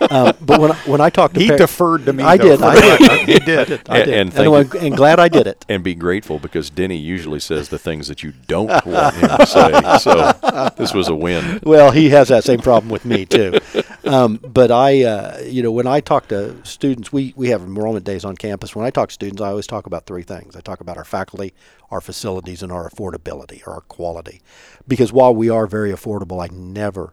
[0.10, 2.22] um, but when I, when I talked to He par- deferred to me.
[2.24, 2.62] I though, did.
[2.62, 3.28] I did.
[3.28, 3.70] He did.
[3.88, 5.64] I And- did, and thank I'm, and glad I did it.
[5.68, 9.46] and be grateful because Denny usually says the things that you don't want him to
[9.46, 9.98] say.
[9.98, 11.60] So this was a win.
[11.62, 13.58] Well, he has that same problem with me too.
[14.04, 18.04] Um, but I, uh, you know, when I talk to students, we we have enrollment
[18.04, 18.74] days on campus.
[18.74, 20.56] When I talk to students, I always talk about three things.
[20.56, 21.54] I talk about our faculty,
[21.92, 24.40] our facilities, and our affordability or our quality.
[24.88, 27.12] Because while we are very affordable, I never,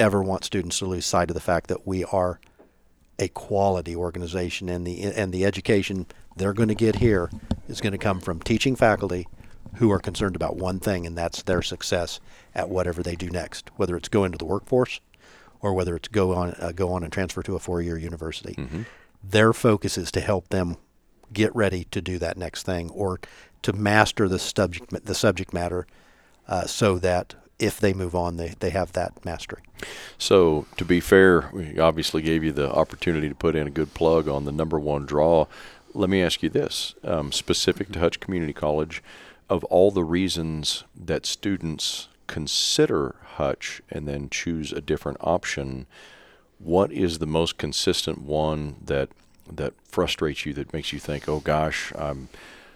[0.00, 2.40] ever want students to lose sight of the fact that we are
[3.18, 7.30] a quality organization, and the and the education they're going to get here
[7.68, 9.28] is going to come from teaching faculty
[9.74, 12.18] who are concerned about one thing, and that's their success
[12.54, 15.00] at whatever they do next, whether it's go into the workforce
[15.60, 18.54] or whether it's go on uh, go on and transfer to a four-year university.
[19.22, 20.76] Their focus is to help them
[21.32, 23.20] get ready to do that next thing or
[23.62, 25.86] to master the subject the subject matter,
[26.48, 29.62] uh, so that if they move on, they, they have that mastery.
[30.18, 33.92] So, to be fair, we obviously gave you the opportunity to put in a good
[33.94, 35.46] plug on the number one draw.
[35.92, 39.02] Let me ask you this um, specific to Hutch Community College,
[39.48, 45.86] of all the reasons that students consider Hutch and then choose a different option,
[46.58, 49.10] what is the most consistent one that
[49.52, 52.28] that frustrates you that makes you think, "Oh gosh, I'm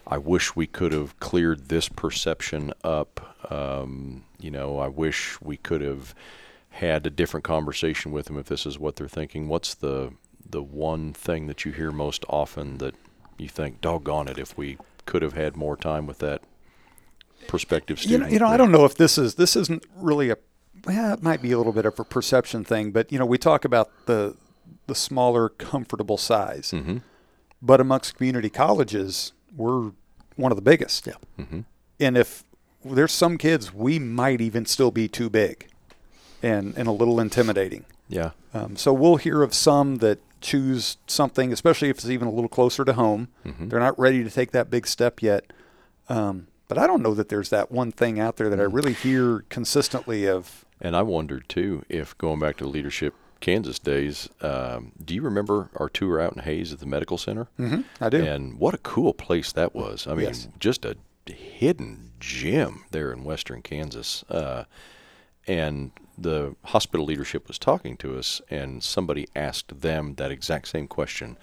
[0.07, 3.37] I wish we could have cleared this perception up.
[3.53, 6.15] Um, you know, I wish we could have
[6.71, 9.49] had a different conversation with them if this is what they're thinking.
[9.49, 10.13] What's the
[10.49, 12.95] the one thing that you hear most often that
[13.39, 16.43] you think, doggone it, if we could have had more time with that
[17.49, 20.37] prospective You know, you know, I don't know if this is this isn't really a.
[20.87, 23.39] Well, it might be a little bit of a perception thing, but you know, we
[23.39, 24.37] talk about the
[24.87, 27.01] the smaller, comfortable size, Mhm.
[27.63, 29.93] but amongst community colleges, we're
[30.37, 31.07] one of the biggest.
[31.07, 31.15] Yeah.
[31.39, 31.61] Mm-hmm.
[32.01, 32.45] And if
[32.85, 35.69] there's some kids, we might even still be too big,
[36.43, 37.85] and and a little intimidating.
[38.09, 38.31] Yeah.
[38.53, 42.49] Um, so we'll hear of some that choose something, especially if it's even a little
[42.51, 43.29] closer to home.
[43.47, 43.71] Mhm.
[43.71, 45.53] They're not ready to take that big step yet.
[46.09, 48.93] Um, but I don't know that there's that one thing out there that I really
[48.93, 50.67] hear consistently of.
[50.81, 53.15] And I wondered too if going back to leadership
[53.45, 57.47] Kansas days, um, do you remember our tour out in Hays at the medical center?
[57.61, 58.25] Mm-hmm, I do.
[58.25, 60.07] And what a cool place that was.
[60.07, 60.49] I mean, Yes.
[60.59, 64.25] just a hidden gem there in western Kansas.
[64.31, 64.65] Uh,
[65.47, 70.87] and the hospital leadership was talking to us, and somebody asked them that exact same
[70.89, 71.37] question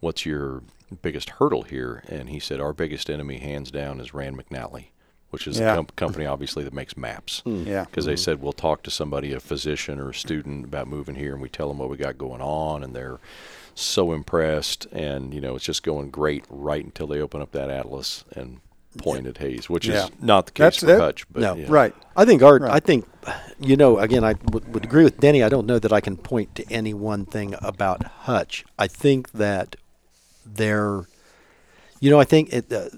[0.00, 0.62] What's your
[1.02, 2.02] biggest hurdle here?
[2.08, 4.86] And he said, Our biggest enemy, hands down, is Rand McNally,
[5.32, 5.70] which is Yeah.
[5.70, 7.64] the com- company, obviously, that makes maps hmm.
[7.66, 7.84] yeah.
[7.84, 8.16] because they hmm.
[8.16, 11.48] said we'll talk to somebody, a physician or a student about moving here, and we
[11.48, 13.18] tell them what we got going on, and they're
[13.74, 17.70] so impressed, and you know it's just going great right until they open up that
[17.70, 18.60] atlas and
[18.98, 20.04] point at Hays, which Yeah.
[20.04, 21.00] is not the That's case for it.
[21.00, 21.26] Hutch.
[21.30, 21.54] But No.
[21.54, 21.66] yeah.
[21.68, 21.94] Right.
[22.16, 22.62] I think art.
[22.62, 22.72] Right.
[22.72, 23.06] I think,
[23.58, 25.42] you know, again, I would, would agree with Denny.
[25.42, 28.64] I don't know that I can point to any one thing about Hutch.
[28.78, 29.76] I think that
[30.44, 31.04] they're,
[32.02, 32.88] you know, I think it, uh,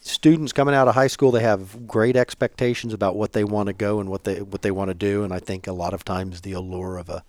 [0.00, 3.72] students coming out of high school they have great expectations about what they want to
[3.72, 6.04] go and what they what they want to do, and I think a lot of
[6.04, 7.22] times the allure of a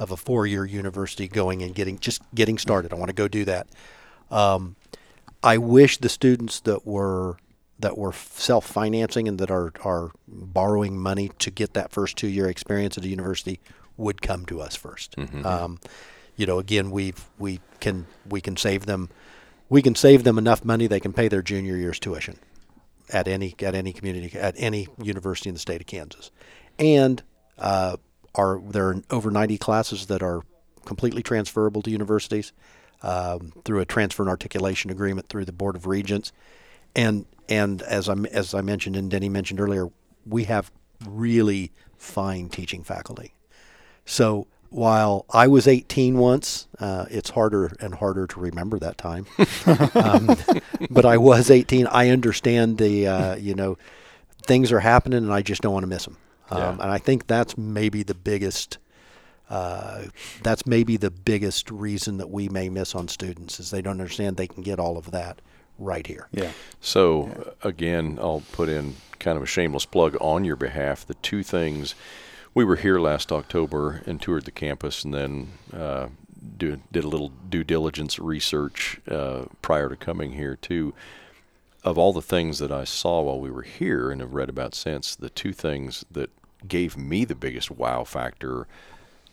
[0.00, 2.92] of a four year university going and getting just getting started.
[2.92, 3.68] I want to go do that.
[4.28, 4.74] Um,
[5.44, 7.36] I wish the students that were
[7.78, 12.26] that were self financing and that are are borrowing money to get that first two
[12.26, 13.60] year experience at a university
[13.96, 15.78] would come to us 1st Um,
[16.34, 19.10] you know, again, we we can we can save them
[19.72, 22.38] we can save them enough money they can pay their junior year's tuition
[23.10, 26.30] at any at any community at any university in the state of Kansas,
[26.78, 27.22] and
[27.58, 27.96] uh,
[28.34, 30.42] are there are over ninety classes that are
[30.84, 32.52] completely transferable to universities
[33.02, 36.32] um, through a transfer and articulation agreement through the Board of Regents,
[36.94, 39.88] and and as I as I mentioned and Denny mentioned earlier,
[40.26, 40.70] we have
[41.08, 43.32] really fine teaching faculty.
[44.04, 49.26] So while I was 18 once, uh, it's harder and harder to remember that time.
[49.94, 50.36] um,
[50.90, 51.86] but I was 18.
[51.86, 53.76] I understand the, uh, you know,
[54.46, 56.16] things are happening and I just don't want to miss them.
[56.50, 56.70] Um, Yeah.
[56.70, 58.78] And I think that's maybe the biggest,
[59.50, 60.04] uh,
[60.42, 64.36] that's maybe the biggest reason that we may miss on students is they don't understand
[64.36, 65.40] they can get all of that
[65.78, 66.28] right here.
[66.32, 66.52] Yeah.
[66.80, 71.06] So uh, again, I'll put in kind of a shameless plug on your behalf.
[71.06, 71.94] The two things
[72.54, 76.08] we were here last October and toured the campus, and then uh,
[76.56, 80.94] do, did a little due diligence research uh, prior to coming here too.
[81.84, 84.74] Of all the things that I saw while we were here and have read about
[84.74, 86.30] since, the two things that
[86.68, 88.68] gave me the biggest wow factor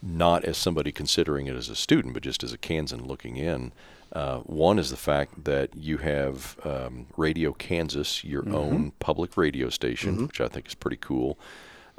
[0.01, 3.71] not as somebody considering it as a student, but just as a Kansan looking in.
[4.13, 9.69] Uh, one is the fact that you have um, Radio Kansas, your own public radio
[9.69, 11.37] station, which I think is pretty cool.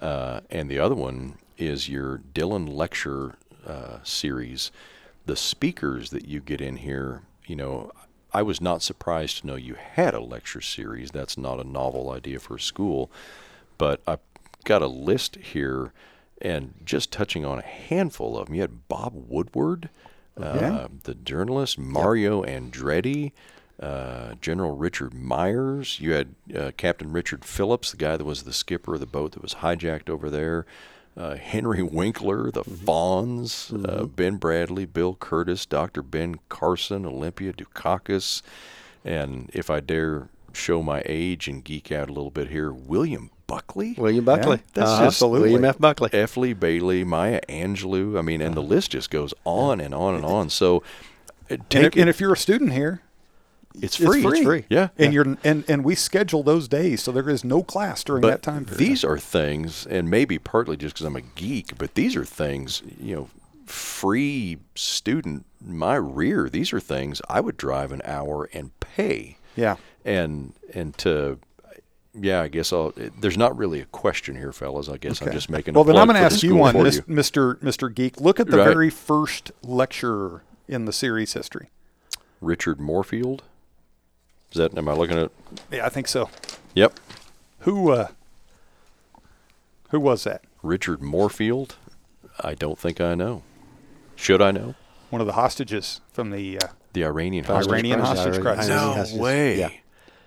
[0.00, 3.34] Uh, and the other one is your Dillon Lecture
[3.66, 4.70] uh, series.
[5.26, 7.92] The speakers that you get in here, you know,
[8.32, 11.10] I was not surprised to know you had a lecture series.
[11.10, 13.10] That's not a novel idea for a school,
[13.76, 14.20] but I've
[14.64, 15.92] got a list here,
[16.40, 18.54] and just touching on a handful of them.
[18.54, 19.90] You had Bob Woodward,
[20.40, 20.86] uh, Yeah.
[21.02, 23.32] the journalist, Mario Andretti,
[23.80, 25.98] uh, General Richard Myers.
[26.00, 29.32] You had uh, Captain Richard Phillips, the guy that was the skipper of the boat
[29.32, 30.66] that was hijacked over there.
[31.16, 36.02] Uh, Henry Winkler, the Fonz, uh, Ben Bradlee, Bill Kurtis, Dr.
[36.02, 38.42] Ben Carson, Olympia Dukakis,
[39.04, 43.30] and if I dare show my age and geek out a little bit here, William
[43.46, 43.94] Buckley.
[43.98, 44.60] William Buckley.
[44.74, 45.04] that's Uh-huh.
[45.04, 45.48] absolutely.
[45.50, 45.78] William F.
[45.78, 46.10] Buckley.
[46.12, 46.36] F.
[46.36, 48.16] Lee Bailey, Maya Angelou.
[48.18, 50.48] I mean, and the list just goes on and on and on.
[50.50, 50.78] So,
[51.50, 53.02] uh, And if, and if you're a student here,
[53.76, 54.24] It's it's free.
[54.26, 54.64] It's free.
[54.68, 54.88] Yeah.
[54.98, 58.42] and you're and and we schedule those days, so there is no class during that
[58.42, 58.78] time period.
[58.78, 62.83] these are things, and maybe partly just because I'm a geek, but these are things,
[63.00, 63.28] you know,
[63.66, 69.38] free student, my rear, these are things I would drive an hour and pay.
[69.56, 69.76] yeah.
[70.04, 71.38] And, and to,
[72.18, 74.88] yeah, I guess I'll, there's not really a question here, fellas.
[74.88, 76.83] I guess I'm just making a Well, then I'm going to ask you one, you.
[76.83, 77.56] Mr.
[77.61, 77.94] Mr.
[77.94, 78.20] Geek.
[78.20, 78.66] Look at the Right.
[78.66, 81.68] very first lecturer in the series history.
[82.40, 83.40] Richard Morefield.
[84.52, 85.30] Is that, am I looking at,
[85.70, 86.28] Yeah, I think so.
[86.74, 86.98] yep.
[87.60, 88.08] Who uh,
[89.90, 90.42] who was that?
[90.62, 91.72] Richard Morefield?
[92.40, 93.42] I don't think I know.
[94.16, 94.74] Should I know?
[95.10, 98.18] One of the hostages from the uh, The Iranian The hostage Iranian crisis.
[98.24, 98.68] hostage crisis.
[98.68, 99.18] No hostages.
[99.20, 99.58] way.
[99.58, 99.70] Yeah.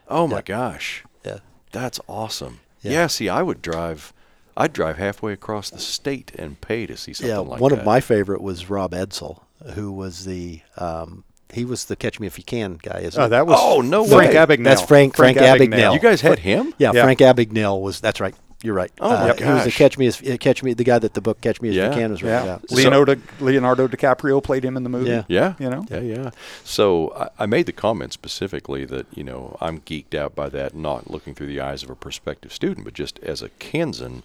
[0.07, 0.41] Oh my Yeah.
[0.43, 1.03] gosh.
[1.25, 1.37] Yeah.
[1.71, 2.59] That's awesome.
[2.81, 2.91] Yeah.
[2.91, 3.07] Yeah.
[3.07, 4.13] see, I would drive
[4.55, 7.75] I'd drive halfway across the state and pay to see something Yeah, like one that.
[7.77, 9.39] One of my favorite was Rob Edsel,
[9.73, 12.99] who was the um, he was the Catch Me If You Can guy.
[12.99, 13.29] Isn't oh, he?
[13.29, 14.35] that was Oh, no Frank way.
[14.35, 14.63] Abagnale.
[14.63, 15.93] That's Frank- Frank Abagnale.
[15.93, 16.73] You guys had him?
[16.77, 17.03] yeah, Yeah.
[17.03, 17.99] Frank Abagnale was.
[17.99, 18.35] That's right.
[18.63, 18.91] You're right.
[19.01, 19.71] Oh, uh, my He was the.
[19.71, 21.89] Catch Me as uh, Catch Me, the guy that the book Catch Me If Yeah.
[21.89, 22.71] You Can was written Yeah, about.
[22.71, 25.09] Leonardo Leonardo DiCaprio played him in the movie.
[25.09, 25.23] Yeah.
[25.27, 25.53] Yeah.
[25.59, 25.85] You know?
[25.91, 26.29] Yeah, yeah.
[26.63, 30.73] So I, I made the comment specifically that, you know, I'm geeked out by that,
[30.75, 34.23] not looking through the eyes of a prospective student, but just as a Kansan.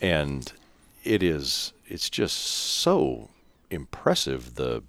[0.00, 0.52] And
[1.04, 3.28] it is, it's just so
[3.70, 4.82] impressive the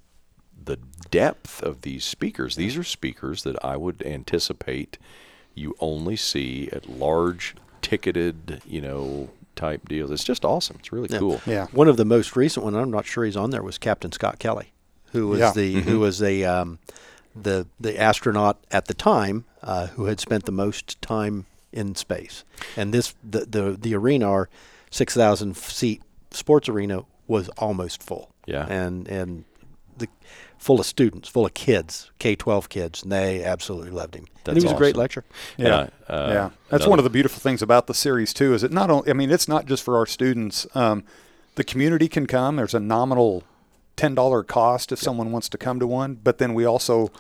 [0.66, 0.78] the
[1.12, 2.56] depth of these speakers.
[2.56, 4.98] These are speakers that I would anticipate
[5.56, 10.12] you only see at large ticketed, you know, type deals.
[10.12, 10.78] It's just awesome.
[10.80, 11.20] It's really Yeah.
[11.20, 11.42] cool.
[11.46, 11.68] Yeah.
[11.72, 14.40] One of the most recent one, I'm not sure he's on there, was Captain Scott
[14.40, 14.72] Kelly,
[15.12, 15.52] who was Yeah.
[15.52, 15.90] the Mm-hmm.
[15.90, 16.80] who was a um,
[17.36, 22.44] the the astronaut at the time uh, who had spent the most time in space.
[22.78, 24.50] And this the the, the arena, our
[24.92, 28.30] six thousand seat sports arena, was almost full.
[28.46, 28.66] Yeah.
[28.70, 29.44] and and
[29.98, 30.08] the
[30.60, 34.26] full of students, full of kids, K twelve kids, and they absolutely loved him.
[34.46, 35.00] and he was a great awesome.
[35.02, 35.24] lecturer.
[35.58, 35.88] Yeah, Uh, uh,
[36.32, 36.50] yeah.
[36.70, 38.54] That's another- one of the beautiful things about the series too.
[38.54, 39.10] Is it not only?
[39.10, 40.68] I mean, it's not just for our students.
[40.76, 41.04] Um,
[41.56, 42.58] the community can come.
[42.58, 43.44] There's a nominal
[43.96, 46.16] ten dollar cost if someone wants to come to one.
[46.24, 47.12] But then we also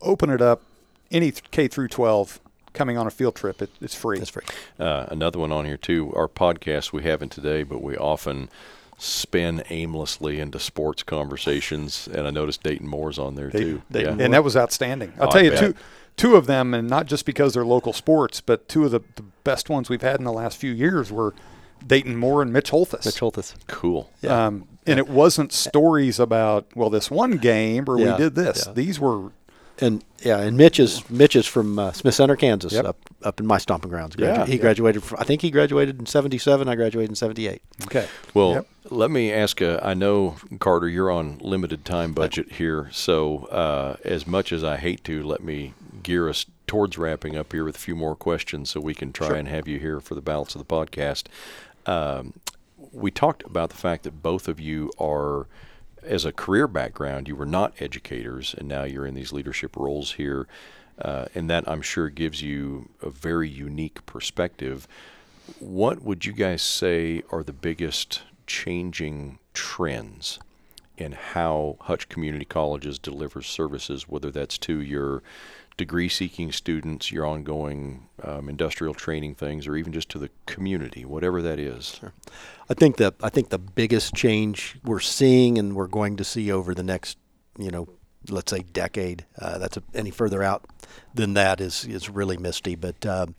[0.00, 0.62] open it up.
[1.10, 2.40] Any K through twelve
[2.72, 4.18] coming on a field trip, it, it's free.
[4.18, 4.44] That's free.
[4.80, 6.10] Uh, another one on here too.
[6.16, 8.48] Our podcast we haven't today, but we often
[9.02, 13.82] spin aimlessly into sports conversations, and I noticed Dayton Moore's on there too.
[13.90, 14.24] Dayton yeah.
[14.24, 15.12] and that was outstanding.
[15.20, 15.58] I'll Oh, tell I you bet.
[15.60, 15.74] two
[16.16, 19.24] two of them, and not just because they're local sports, but two of the, the
[19.44, 21.34] best ones we've had in the last few years were
[21.86, 23.04] Dayton Moore and Mitch Holthus.
[23.06, 23.54] Mitch Holthus.
[23.66, 24.10] cool.
[24.20, 24.46] Yeah.
[24.46, 28.64] Um, and it wasn't stories about well this one game or Yeah, we did this.
[28.66, 28.72] yeah.
[28.72, 29.30] These were
[29.80, 32.84] And yeah, and Mitch is Mitch is from uh, Smith Center, Kansas, Yep.
[32.84, 34.14] up up in my stomping grounds.
[34.18, 34.44] Yeah.
[34.46, 34.58] He Yeah.
[34.60, 35.02] graduated.
[35.02, 36.68] From, I think he graduated in '77.
[36.68, 37.62] I graduated in '78.
[37.84, 38.06] okay.
[38.34, 38.66] Well, Yep.
[38.90, 39.60] let me ask.
[39.62, 44.62] Uh, I know Carter, you're on limited time budget here, so uh, as much as
[44.62, 48.14] I hate to, let me gear us towards wrapping up here with a few more
[48.14, 49.36] questions, so we can try Sure.
[49.36, 51.24] and have you here for the balance of the podcast.
[51.86, 52.34] Um,
[52.92, 55.46] we talked about the fact that both of you are,
[56.02, 60.12] as a career background, you were not educators, and now you're in these leadership roles
[60.12, 60.46] here,
[61.00, 64.86] uh, and that I'm sure gives you a very unique perspective.
[65.58, 70.38] What would you guys say are the biggest changing trends
[70.98, 75.22] in how Hutch Community Colleges delivers services, whether that's to your
[75.82, 81.04] degree seeking students, your ongoing um, industrial training things, or even just to the community,
[81.04, 82.00] whatever that is?
[82.70, 86.52] I think the I think the biggest change we're seeing and we're going to see
[86.52, 87.18] over the next,
[87.58, 87.88] you know,
[88.28, 89.24] let's say decade.
[89.36, 90.62] Uh, that's a, any further out
[91.12, 92.76] than that is is really misty.
[92.76, 93.34] But um,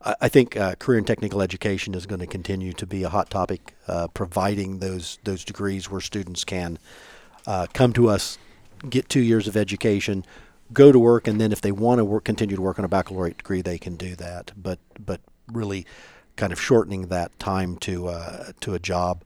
[0.00, 3.10] I, I think uh, career and technical education is going to continue to be a
[3.10, 6.78] hot topic, uh, providing those those degrees where students can
[7.46, 8.38] uh, come to us,
[8.88, 10.24] get two years of education,
[10.74, 12.88] go to work, and then if they want to work, continue to work on a
[12.88, 14.52] baccalaureate degree, they can do that.
[14.56, 15.20] But but
[15.52, 15.86] really,
[16.36, 19.22] kind of shortening that time to uh, to a job.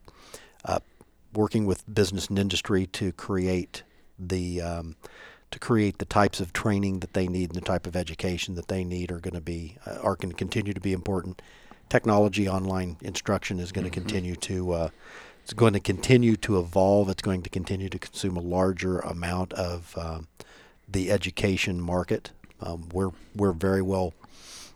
[0.65, 0.79] uh,
[1.33, 3.83] working with business and industry to create
[4.17, 4.95] the um,
[5.51, 8.67] to create the types of training that they need and the type of education that
[8.67, 11.41] they need are going to be uh, are going to continue to be important.
[11.89, 14.89] Technology, online instruction is going to continue to uh,
[15.43, 17.09] it's going to continue to evolve.
[17.09, 20.27] It's going to continue to consume a larger amount of um,
[20.91, 22.31] the education market.
[22.61, 24.13] Um, we're we're very well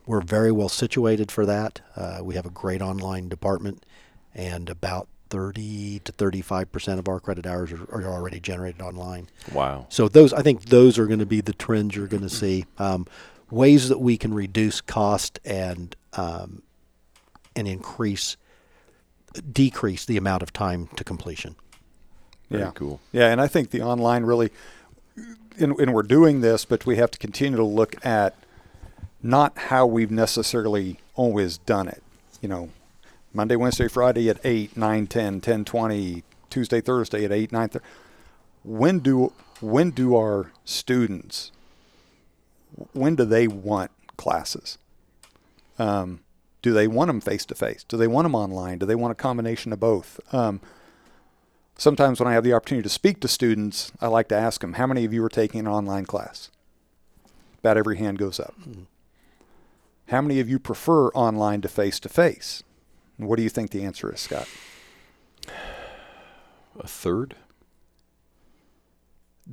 [0.06, 1.82] we're very well situated for that.
[1.96, 3.86] Uh, we have a great online department,
[4.34, 9.30] and about 30 to 35 percent of our credit hours are, are already generated online.
[9.52, 9.88] Wow.
[9.90, 12.66] So those, I think, those are going to be the trends you're going to see.
[12.78, 13.08] Um,
[13.50, 16.64] ways that we can reduce cost and um,
[17.56, 18.36] and increase,
[19.52, 21.56] decrease the amount of time to completion.
[22.50, 22.72] Very yeah.
[22.72, 23.00] cool.
[23.12, 24.52] Yeah, and I think the online really,
[25.16, 28.36] and, and we're doing this, but we have to continue to look at
[29.22, 32.04] not how we've necessarily always done it.
[32.42, 32.70] You know,
[33.34, 37.86] Monday, Wednesday, Friday at 8, 9, 10, 10, 20, Tuesday, Thursday at 8, 9, 30.
[38.64, 41.52] When do, when do our students,
[42.94, 44.78] when do they want classes?
[45.80, 46.22] Um,
[46.62, 47.84] do they want them face to face?
[47.84, 48.78] Do they want them online?
[48.78, 50.20] Do they want a combination of both?
[50.34, 50.62] Um,
[51.78, 54.74] sometimes when I have the opportunity to speak to students, I like to ask them,
[54.74, 56.50] how many of you are taking an online class?
[57.60, 58.54] About every hand goes up.
[58.64, 58.82] Hmm.
[60.10, 62.62] How many of you prefer online to face to face?
[63.18, 64.48] What do you think the answer is, Scott?
[66.80, 67.36] A third?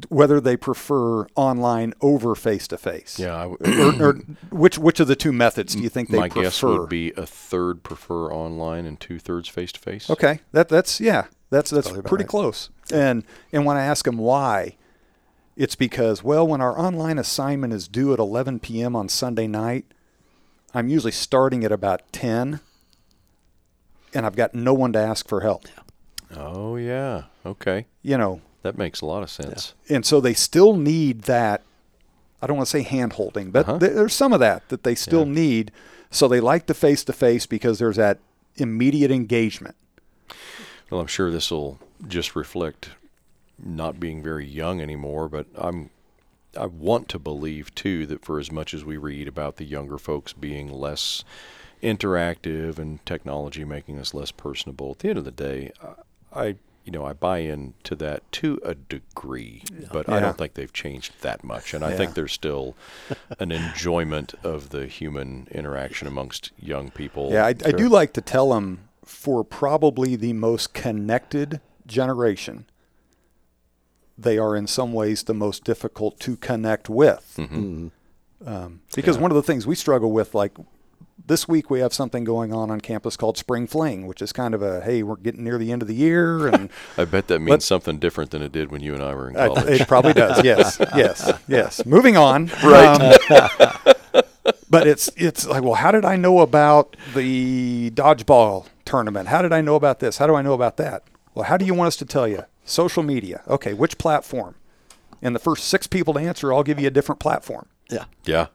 [0.09, 3.19] Whether they prefer online over face to face.
[3.19, 3.37] Yeah.
[3.37, 4.15] I w- Or, or
[4.51, 6.43] which which of the two methods do you think they my prefer?
[6.43, 10.09] guess would be a third prefer online and two thirds face to face.
[10.09, 12.71] Okay, that that's yeah, that's that's Probably pretty close.
[12.93, 14.77] And and when I ask them why,
[15.57, 18.95] it's because well, when our online assignment is due at 11 p.m.
[18.97, 19.85] on Sunday night,
[20.75, 22.61] I'm usually starting at about 10,
[24.15, 25.67] and I've got no one to ask for help.
[26.37, 27.25] Oh yeah.
[27.45, 27.87] Okay.
[28.03, 29.75] You know, That makes a lot of sense.
[29.89, 31.63] and so they still need that.
[32.43, 33.79] I don't want to say hand holding, but Uh-huh.
[33.79, 35.33] th- there's some of that that they still Yeah.
[35.35, 35.73] need.
[36.11, 38.19] So they like the face to face because there's that
[38.57, 39.75] immediate engagement.
[40.91, 42.91] Well, I'm sure this will just reflect
[43.59, 45.91] not being very young anymore, but I'm
[46.57, 49.99] I want to believe too that for as much as we read about the younger
[49.99, 51.25] folks being less
[51.83, 55.73] interactive and technology making us less personable, at the end of the day,
[56.33, 56.47] I, I
[56.85, 59.63] you know I buy into that to a degree,
[59.93, 62.75] but I don't think they've changed that much, and I think there's still
[63.39, 67.31] an enjoyment of the human interaction amongst young people.
[67.31, 72.67] Yeah, I, I do like to tell them for probably the most connected generation,
[74.17, 77.35] they are in some ways the most difficult to connect with.
[77.39, 77.91] Mhm.
[78.47, 80.53] Um, because one of the things we struggle with, like
[81.27, 84.55] this week, we have something going on on campus called Spring Fling, which is kind
[84.55, 87.41] of a hey, we're getting near the end of the year, and I bet that
[87.41, 89.81] means Let- something different than it did when you and I were in college.
[89.81, 90.43] it probably does.
[90.45, 91.85] Yes, yes, yes.
[91.85, 92.47] Moving on.
[92.65, 93.97] Right.
[94.71, 99.29] But it's it's like, well, how did I know about the dodgeball tournament?
[99.29, 100.19] How did I know about this?
[100.19, 101.03] How do I know about that?
[101.35, 102.45] Well, how do you want us to tell you?
[102.65, 103.43] Social media.
[103.49, 104.55] Okay, which platform?
[105.23, 107.67] And the first six people to answer, I'll give you a different platform.
[107.91, 108.05] Yeah.
[108.25, 108.47] yeah.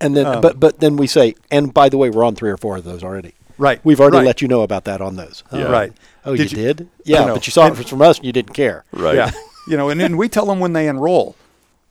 [0.00, 2.50] And then, Um, but but then we say, and by the way, we're on three
[2.50, 3.34] or four of those already.
[3.58, 3.80] Right.
[3.84, 4.26] We've already right.
[4.26, 5.44] let you know about that on those.
[5.52, 5.66] Yeah.
[5.66, 5.92] Oh, Right.
[6.24, 6.88] Oh, Did you, you- did?
[7.04, 8.84] Yeah, but you saw And- it from us and you didn't care.
[8.92, 9.14] Right.
[9.16, 9.30] Yeah.
[9.68, 11.36] you know, and, and we tell them when they enroll.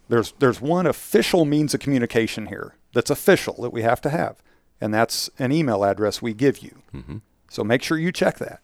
[0.09, 4.37] There's there's one official means of communication here that's official that we have to have,
[4.79, 6.75] and that's an email address we give you.
[6.95, 7.21] Mhm.
[7.49, 8.61] So make sure you check that.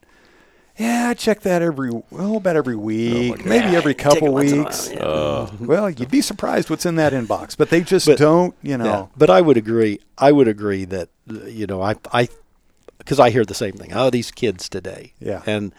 [0.77, 3.45] Yeah, I check that every well about every week, God.
[3.45, 4.89] maybe every couple once in a weeks.
[4.91, 8.55] while, Uh, Well, you'd be surprised what's in that inbox, but they just But- don't.
[8.61, 9.05] You know, Yeah.
[9.17, 9.99] But I would agree.
[10.17, 12.30] I would agree that you know I I
[12.97, 13.91] because I hear the same thing.
[13.93, 15.13] Oh, these kids today.
[15.19, 15.41] Yeah.
[15.45, 15.73] And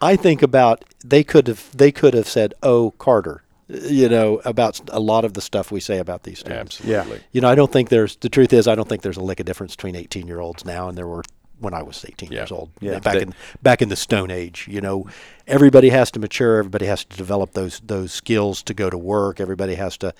[0.00, 4.80] I think about they could have they could have said, "Oh, Carter," you know, about
[4.92, 6.80] a lot of the stuff we say about these students.
[6.80, 7.20] absolutely.
[7.32, 9.40] You know, I don't think there's the truth is I don't think there's a lick
[9.40, 11.22] of difference between 18 year olds now and there were
[11.58, 12.40] when I was 18 Yeah.
[12.40, 12.70] years old.
[12.80, 12.98] Yeah.
[12.98, 15.06] Back That- in back in the Stone Age, you know,
[15.46, 16.58] everybody has to mature.
[16.58, 19.40] Everybody has to develop those those skills to go to work.
[19.40, 20.12] Everybody has to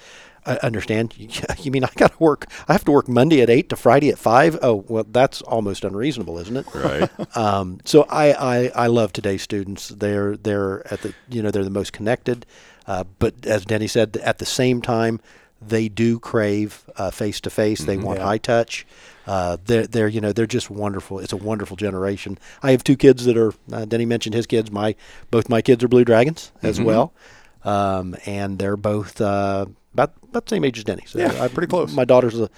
[0.46, 1.14] uh, understand.
[1.58, 2.46] You mean I got to work?
[2.68, 4.58] I have to work Monday at eight to Friday at five.
[4.62, 6.66] Oh, well, that's almost unreasonable, isn't it?
[6.74, 7.10] Right.
[7.36, 9.88] Um, so I, I, I love today's students.
[9.88, 12.46] They're they're at the you know they're the most connected,
[12.86, 15.20] uh, but as Denny said, at the same time,
[15.60, 17.80] they do crave face to face.
[17.84, 18.26] They want Yeah.
[18.26, 18.86] high touch.
[19.26, 21.18] Uh, they're they're you know they're just wonderful.
[21.18, 22.38] It's a wonderful generation.
[22.62, 23.52] I have two kids that are.
[23.72, 24.70] Uh, Denny mentioned his kids.
[24.70, 24.94] My
[25.30, 26.84] both my kids are Blue Dragons as Mhm.
[26.84, 27.12] well,
[27.64, 31.02] um, and they're both uh, about about the same age as Denny.
[31.06, 31.92] So Yeah, I- pretty close.
[31.92, 32.48] My daughter's a,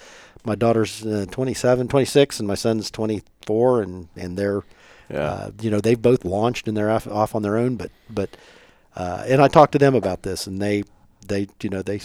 [0.45, 4.63] my daughter's uh, 27, 26, and my son's 24, and and they're
[5.11, 5.21] Yeah.
[5.21, 8.37] Uh, you know, they've both launched and they're off, off on their own, but but
[8.99, 10.83] uh, and I talked to them about this, and they
[11.27, 12.01] they you know they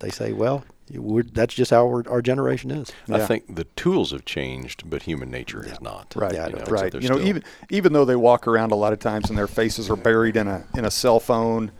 [0.00, 2.92] they say, well, we're, that's just how our, our generation is.
[3.10, 6.12] I think the tools have changed, but human nature has not.
[6.14, 6.58] Right, Yeah, You know.
[6.60, 6.94] know, right.
[6.94, 9.90] You know, even even though they walk around a lot of times and their faces
[9.90, 11.72] are buried in a in a cell phone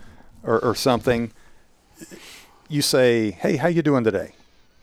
[0.42, 1.30] or, or something,
[2.68, 4.32] you say, "Hey, how you doing today?"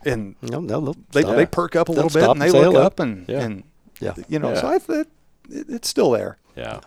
[0.05, 2.81] And No, no, they'll they, perk up a little bit and they look hello.
[2.81, 3.41] up and Yeah.
[3.41, 3.63] and
[3.99, 4.13] Yeah.
[4.27, 4.49] you know.
[4.53, 4.61] Yeah.
[4.61, 5.07] So I th-
[5.49, 6.37] it, it's still there.
[6.55, 6.81] Yeah.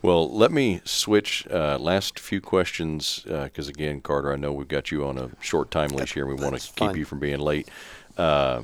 [0.00, 1.46] Well, let me switch.
[1.50, 5.70] Uh, last few questions, because again, Carter, I know we've got you on a short
[5.70, 7.68] time leash here, and we want to keep you from being late.
[8.16, 8.62] Uh,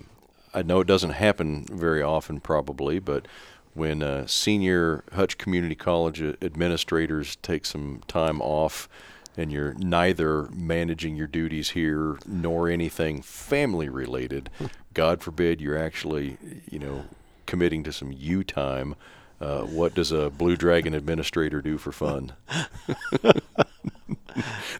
[0.54, 3.26] I know it doesn't happen very often, probably, but
[3.74, 8.88] when uh, senior Hutch Community College administrators take some time off,
[9.36, 14.48] and you're neither managing your duties here nor anything family related,
[14.94, 16.38] God forbid you're actually,
[16.70, 17.04] you know,
[17.44, 18.94] committing to some you time.
[19.40, 22.32] Uh, what does a Blue Dragon administrator do for fun?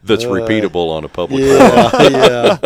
[0.03, 1.41] That's repeatable on a public.
[1.43, 2.57] yeah,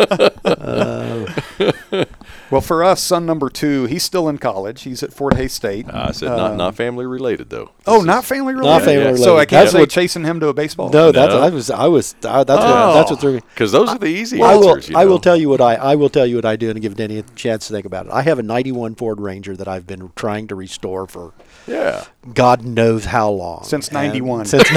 [1.98, 2.04] yeah.
[2.50, 4.82] Well, for us, son number two, he's still in college.
[4.82, 5.88] He's at Fort Hays State.
[5.88, 7.70] Uh, I said not not family related though.
[7.86, 8.68] oh, not family related.
[8.70, 9.16] Not family Yeah.
[9.16, 9.48] So I related.
[9.48, 10.90] can't That's say what- chasing him to a baseball.
[10.90, 11.40] No, that's No?
[11.40, 13.40] I was I was I, that's what that's what threw me.
[13.54, 14.90] because those are the easy I will answers.
[14.90, 16.78] you I will tell you what I I will tell you what I do and
[16.82, 18.12] give Denny a chance to think about it.
[18.12, 21.32] I have a '91 Ford Ranger that I've been trying to restore for
[21.66, 22.04] Yeah.
[22.34, 23.64] God knows how long.
[23.64, 24.46] Since And 91.
[24.46, 24.64] Since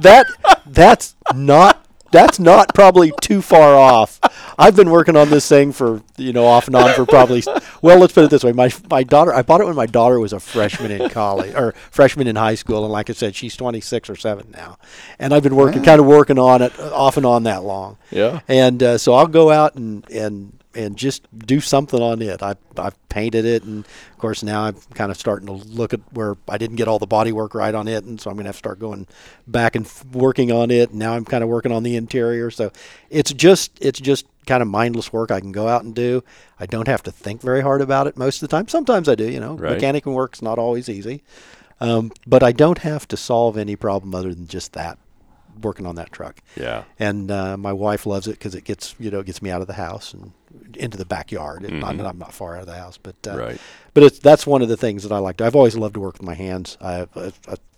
[0.00, 0.26] that
[0.66, 1.78] that's not
[2.10, 4.20] that's not probably too far off.
[4.58, 7.42] I've been working on this thing for you know off and on for probably
[7.80, 10.20] well let's put it this way my my daughter I bought it when my daughter
[10.20, 13.56] was a freshman in college or freshman in high school and like I said she's
[13.56, 14.76] 26 or 7 now
[15.18, 17.96] and I've been working kind of working on it uh, off and on that long
[18.10, 18.40] Yeah.
[18.46, 22.42] and uh, so I'll go out and and and just do something on it.
[22.42, 26.00] I I've painted it, and of course now I'm kind of starting to look at
[26.12, 28.44] where I didn't get all the body work right on it, and so I'm going
[28.44, 29.06] to have to start going
[29.46, 30.90] back and f- working on it.
[30.90, 32.72] And now I'm kind of working on the interior, so
[33.10, 36.24] it's just it's just kind of mindless work I can go out and do.
[36.58, 38.68] I don't have to think very hard about it most of the time.
[38.68, 39.54] Sometimes I do, you know.
[39.54, 39.74] Right.
[39.74, 41.22] Mechanic work's not always easy,
[41.80, 44.98] um, but I don't have to solve any problem other than just that
[45.60, 46.84] working on that truck Yeah.
[46.98, 49.60] and uh, my wife loves it because it gets you know it gets me out
[49.60, 50.32] of the house and
[50.76, 51.62] into the backyard.
[51.70, 53.38] Not that I'm not far out of the house, but uh, Mm-hmm.
[53.38, 53.60] Right.
[53.94, 55.36] But it's that's one of the things that I like.
[55.38, 56.76] to- I've always loved to work with my hands.
[56.80, 57.32] I, I,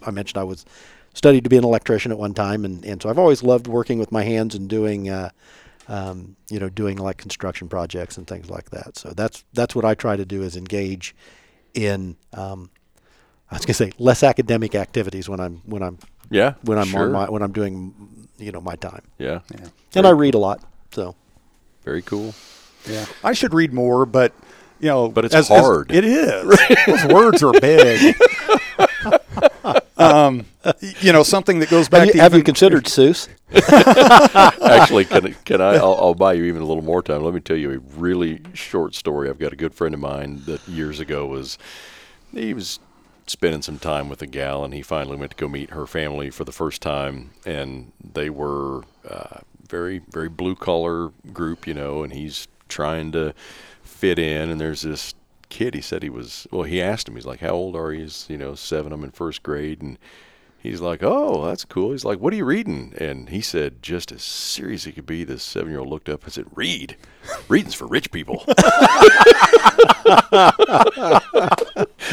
[0.06, 0.64] I mentioned I was
[1.14, 3.98] studied to be an electrician at one time, and, and so I've always loved working
[3.98, 5.08] with my hands and doing.
[5.08, 5.30] Uh,
[5.86, 8.96] um, you know, doing like construction projects and things like that.
[8.96, 11.14] So that's that's what I try to do is engage
[11.74, 12.16] in.
[12.32, 12.70] Um,
[13.50, 15.98] I was gonna say less academic activities when I'm when I'm
[16.30, 16.54] Yeah.
[16.62, 17.02] when I'm sure.
[17.06, 17.94] on my when I'm doing
[18.38, 19.02] you know my time.
[19.18, 19.40] Yeah.
[19.52, 19.68] Yeah.
[19.94, 20.60] And I read a lot,
[20.90, 21.14] so
[21.84, 22.34] Very cool.
[22.88, 23.06] Yeah.
[23.22, 24.32] I should read more, but
[24.80, 25.90] you know, But it's as- as- hard.
[25.92, 26.58] it is.
[26.86, 28.14] Those words are big.
[29.96, 30.46] um,
[31.00, 33.28] you know, something that goes back have you, to have you considered Seuss?
[34.62, 35.74] Actually, can can I?
[35.76, 37.22] I'll, I'll buy you even a little more time.
[37.22, 39.28] Let me tell you a really short story.
[39.30, 41.56] I've got a good friend of mine that years ago was
[42.32, 42.78] he was
[43.26, 46.30] spending some time with a gal, and he finally went to go meet her family
[46.30, 52.02] for the first time, and they were uh, very very blue collar group, you know,
[52.02, 53.34] and he's trying to
[53.82, 55.14] fit in, and there's this
[55.48, 55.74] kid.
[55.74, 56.64] He said he was well.
[56.64, 57.14] He asked him.
[57.14, 58.92] He's like, "How old are you?" He's you know seven.
[58.92, 59.98] I'm in first grade, and
[60.64, 64.10] He's like, "Oh, that's cool." He's like, "What are you reading?" And he said, just
[64.10, 66.96] as serious as he could be, this seven-year-old looked up and said, "Read,
[67.48, 68.42] reading's for rich people."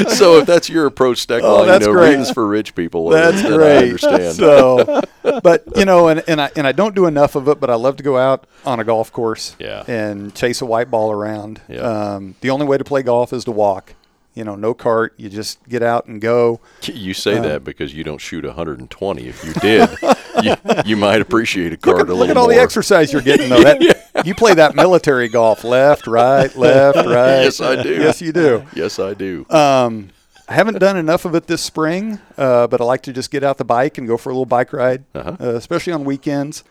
[0.10, 2.10] so if that's your approach, Stack Oh, that's you know, great.
[2.10, 3.10] reading's for rich people.
[3.10, 3.78] That's then great.
[3.78, 4.36] I understand.
[4.36, 5.02] So,
[5.41, 7.76] but you know, and, and I and I don't do enough of it, but I
[7.76, 9.84] love to go out on a golf course, Yeah.
[9.88, 11.62] and chase a white ball around.
[11.68, 11.80] Yeah.
[11.82, 13.93] Um, the only way to play golf is to walk.
[14.34, 15.14] You know, no cart.
[15.18, 16.62] You just get out and go.
[16.84, 19.28] you say that because you don't shoot 120.
[19.28, 19.90] If you did,
[20.44, 20.56] you,
[20.86, 22.54] you might appreciate a cart Look at, a look at all more.
[22.54, 23.62] the exercise you're getting though.
[24.14, 27.44] That, You play that military golf, left, right, left, right.
[27.44, 27.90] Yes, I do.
[27.96, 28.66] Yes, you do.
[28.76, 29.46] Yes, I do.
[29.50, 30.10] Um,
[30.48, 33.44] I haven't done enough of it this spring, uh, but I like to just get
[33.44, 35.36] out the bike and go for a little bike ride, Uh-huh.
[35.40, 36.64] uh, especially on weekends.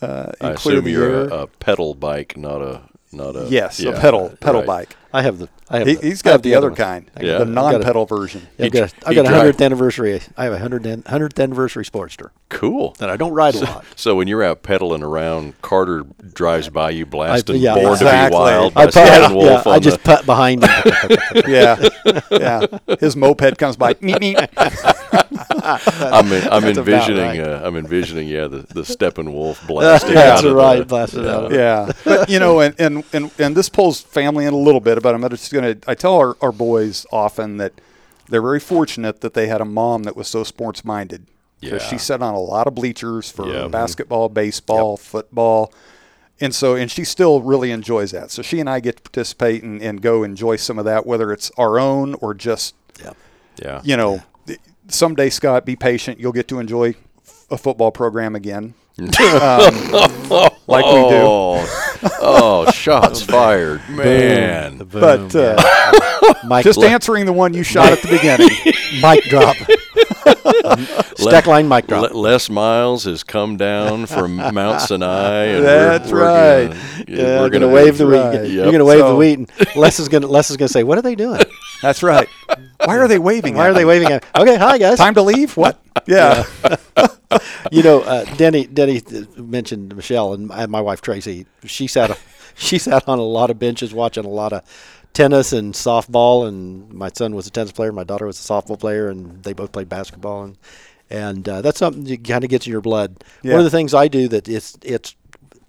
[0.00, 2.82] Uh, I assume you're a, a pedal bike, not a
[3.12, 4.66] not a yes, yeah, a pedal pedal right.
[4.66, 4.96] bike.
[5.12, 5.48] I have the.
[5.68, 5.86] I have.
[5.86, 6.76] He, the, he's I have got the, other one.
[6.76, 7.22] kind, Yeah.
[7.22, 8.48] the I've got a- non-pedal version.
[8.56, 10.20] Yeah, I've got, a, I've got a hundredth anniversary.
[10.36, 12.94] I have a hundred hundredth anniversary Sportster Cool.
[12.98, 13.84] that I don't ride a lot.
[13.96, 18.30] So when you're out pedaling around, Carter drives by you blasting yeah, "Born exactly.
[18.30, 21.18] to Be Wild" I by putt, Steppenwolf yeah, on I just the, putt behind him.
[21.48, 21.88] yeah,
[22.30, 22.96] yeah.
[23.00, 23.94] His moped comes by.
[23.94, 24.98] Meep, meep.
[25.12, 27.20] I'm, in, I'm That's envisioning.
[27.22, 27.40] right.
[27.40, 28.28] Uh, I'm envisioning.
[28.28, 32.60] Yeah, the the Steppenwolf blasting That's out right, the, blasting out yeah, but you know,
[32.60, 35.76] and, and and and this pulls family in a little bit, but I'm just gonna.
[35.86, 37.72] I tell our, our boys often that
[38.28, 41.26] they're very fortunate that they had a mom that was so sports minded.
[41.60, 41.78] Yeah.
[41.78, 43.68] she sat on a lot of bleachers for Yeah.
[43.68, 45.72] basketball, baseball, football,
[46.40, 48.32] and so and she still really enjoys that.
[48.32, 51.32] So she and I get to participate and, and go enjoy some of that, whether
[51.32, 53.12] it's our own or just Yeah.
[53.62, 53.80] Yeah.
[53.84, 54.22] you know,
[54.92, 56.20] someday, Scott, be patient.
[56.20, 56.94] You'll get to enjoy
[57.50, 59.08] a football program again, um,
[60.66, 61.22] like we do.
[61.24, 61.66] Oh,
[62.20, 64.78] oh, shots fired, man.
[64.78, 64.88] Boom.
[64.88, 68.48] But uh, Mike, just answering the one you shot at the beginning.
[69.02, 69.56] mic drop.
[71.16, 72.10] Stecklein mic drop.
[72.12, 75.44] Le- Les Miles has come down from Mount Sinai.
[75.44, 76.68] And That's we're, we're right.
[76.68, 78.40] Gonna, yeah, we're we're gonna gonna wave the right.
[78.42, 78.50] wheat.
[78.50, 78.64] Yep.
[78.64, 81.02] You're gonna wave the wheat, and Les is gonna Les is gonna say, "What are
[81.02, 81.40] they doing?
[81.82, 82.28] That's right.
[82.84, 83.54] Why are they waving?
[83.56, 84.98] Why are they waving at?" Okay, hi guys.
[84.98, 85.56] Time to leave?
[85.56, 85.82] What?
[86.06, 86.44] Yeah.
[87.70, 89.00] You know, uh, Denny Denny
[89.36, 91.46] mentioned Michelle and my, my wife Tracy.
[91.64, 92.18] She sat
[92.54, 94.62] she sat on a lot of benches watching a lot of
[95.12, 96.46] tennis and softball.
[96.46, 99.52] And my son was a tennis player, my daughter was a softball player, and they
[99.52, 100.44] both played basketball.
[100.44, 100.58] And
[101.10, 103.24] and uh, that's something that kind of gets in your blood.
[103.42, 103.52] Yeah.
[103.52, 105.14] One of the things I do that it's it's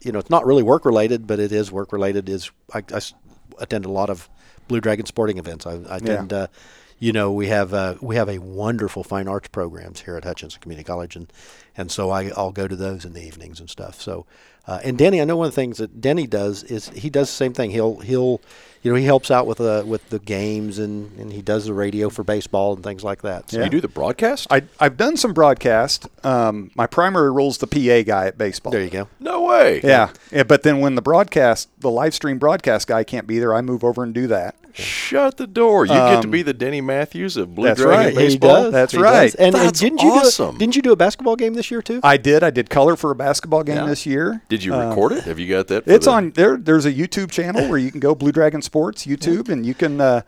[0.01, 2.29] you know it's not really work related, but it is work related.
[2.29, 2.83] Is I
[3.59, 4.29] attend a lot of
[4.67, 5.65] Blue Dragon sporting events.
[5.65, 6.33] I, I attend.
[6.33, 6.47] Uh,
[6.99, 10.61] you know, we have uh, we have a wonderful fine arts programs here at Hutchinson
[10.61, 11.31] Community College, and
[11.75, 13.99] and so I, I'll go to those in the evenings and stuff.
[13.99, 14.25] So,
[14.67, 17.27] uh, and Denny, I know one of the things that Denny does is he does
[17.29, 17.71] the same thing.
[17.71, 18.39] He'll he'll
[18.81, 21.73] you know he helps out with uh, with the games and, and he does the
[21.73, 23.49] radio for baseball and things like that.
[23.51, 23.65] So, Yeah.
[23.65, 24.47] You do the broadcast?
[24.51, 26.07] I, I've done some broadcast.
[26.25, 28.71] Um, my primary role is the PA guy at baseball.
[28.71, 29.07] there you go.
[29.19, 29.81] no way.
[29.83, 30.11] Yeah.
[30.31, 30.43] yeah.
[30.43, 33.83] But then when the broadcast, the live stream broadcast guy can't be there, I move
[33.83, 34.55] over and do that.
[34.75, 35.85] Shut the door.
[35.85, 38.09] You get to Um, be the Denny Matthews of Blue that's Dragon right.
[38.09, 38.63] He baseball.
[38.63, 38.71] does.
[38.73, 39.25] That's He right.
[39.25, 39.35] does.
[39.35, 40.51] And, and didn't you awesome.
[40.51, 41.99] do a, didn't you do a basketball game this year too?
[42.01, 42.41] I did.
[42.43, 43.85] I did color for a basketball game Yeah.
[43.85, 44.41] this year.
[44.53, 45.23] Did you Um, record it?
[45.23, 45.83] Have you got that?
[45.87, 46.57] It's the- on there.
[46.57, 49.99] There's a YouTube channel where you can go Blue Dragon Sports YouTube, and you can
[49.99, 50.21] uh,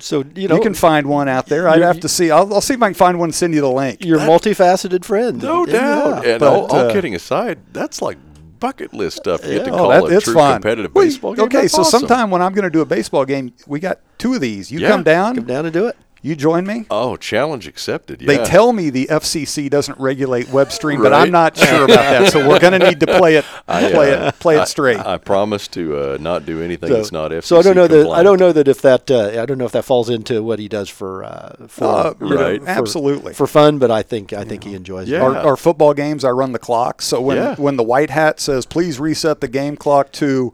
[0.00, 1.68] so you know you can find one out there.
[1.68, 2.32] I'd have to see.
[2.32, 3.28] I'll, I'll see if I can find one.
[3.28, 4.04] and Send you the link.
[4.04, 5.40] your multifaceted friend.
[5.40, 5.72] No Yeah.
[5.74, 6.26] doubt.
[6.26, 8.18] And but, all, all uh, kidding aside, that's like
[8.58, 9.44] bucket list stuff.
[9.46, 10.54] You get to call Oh, that, a it's true fun.
[10.54, 11.44] competitive We- baseball game.
[11.44, 12.00] Okay, That's so awesome.
[12.00, 14.72] sometime when I'm going to do a baseball game, we got two of these.
[14.72, 14.88] You Yeah.
[14.88, 15.96] come down, Come down and do it.
[16.28, 16.84] You join me.
[16.90, 18.20] Oh, challenge accepted.
[18.20, 22.32] They tell me the FCC doesn't regulate web stream, but I'm not sure about that.
[22.32, 24.66] So we're going to need to play it, I, play uh, it, play I- it
[24.66, 24.98] straight.
[24.98, 28.08] I, promise to uh, not do anything that's not FCC so I don't know that
[28.10, 30.58] I don't know that if that uh, I don't know if that falls into what
[30.58, 32.62] he does for uh, for, Uh, you know, right.
[32.62, 33.32] for- Absolutely.
[33.34, 35.18] for fun, but I think I think he enjoys Yeah.
[35.18, 35.22] it.
[35.22, 37.02] Our, our football games, I run the clock.
[37.02, 37.54] So when Yeah.
[37.56, 40.52] when the white hat says, "Please reset the game clock to,"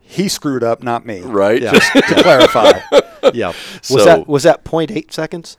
[0.00, 1.20] he screwed up, not me.
[1.20, 1.62] Right.
[1.62, 1.72] Yeah.
[1.72, 2.80] Just To clarify.
[3.34, 3.48] Yeah.
[3.48, 5.56] Was So- that was that 0.8 seconds?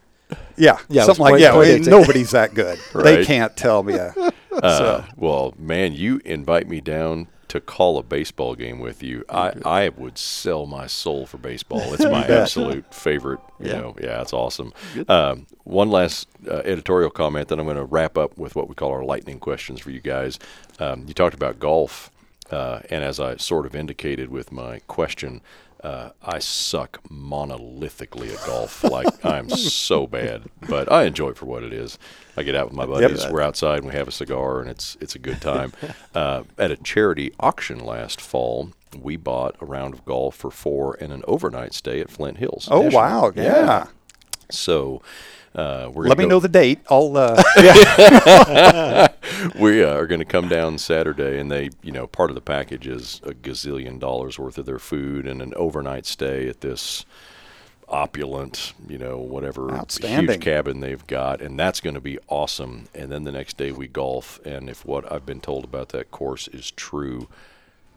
[0.57, 1.55] Yeah, Yeah, something like yeah.
[1.55, 2.79] well, nobody's that good.
[2.95, 3.93] They can't tell me.
[3.95, 4.13] A,
[4.53, 9.23] Uh, so well, man, you invite me down to call a baseball game with you.
[9.27, 11.81] I, I would sell my soul for baseball.
[11.93, 13.39] It's my absolute favorite.
[13.59, 13.79] You Yeah.
[13.81, 14.71] know, yeah, it's awesome.
[15.07, 18.75] Um, one last uh, editorial comment, then I'm going to wrap up with what we
[18.75, 20.37] call our lightning questions for you guys.
[20.79, 22.11] Um, you talked about golf,
[22.51, 25.41] uh, and as I sort of indicated with my question.
[25.83, 28.83] Uh, I suck monolithically at golf.
[28.85, 31.99] Like I'm so bad, but I enjoy it for what it is.
[32.37, 33.27] I get out with my buddies.
[33.27, 35.73] We're outside and we have a cigar, and it's it's a good time.
[36.15, 40.95] uh, at a charity auction last fall, we bought a round of golf for four
[41.01, 42.69] and an overnight stay at Flint Hills.
[42.71, 43.01] oh National.
[43.01, 43.87] wow, yeah.
[44.53, 45.01] So
[45.55, 46.79] uh, we're Let me go- know the date.
[46.89, 47.15] I'll.
[47.15, 47.41] Uh,
[49.59, 52.41] we uh, are going to come down Saturday, and they, you know, part of the
[52.41, 57.05] package is a gazillion dollars worth of their food and an overnight stay at this
[57.87, 62.87] opulent, you know, whatever huge cabin they've got, and that's going to be awesome.
[62.95, 66.09] And then the next day we golf, and if what I've been told about that
[66.09, 67.27] course is true,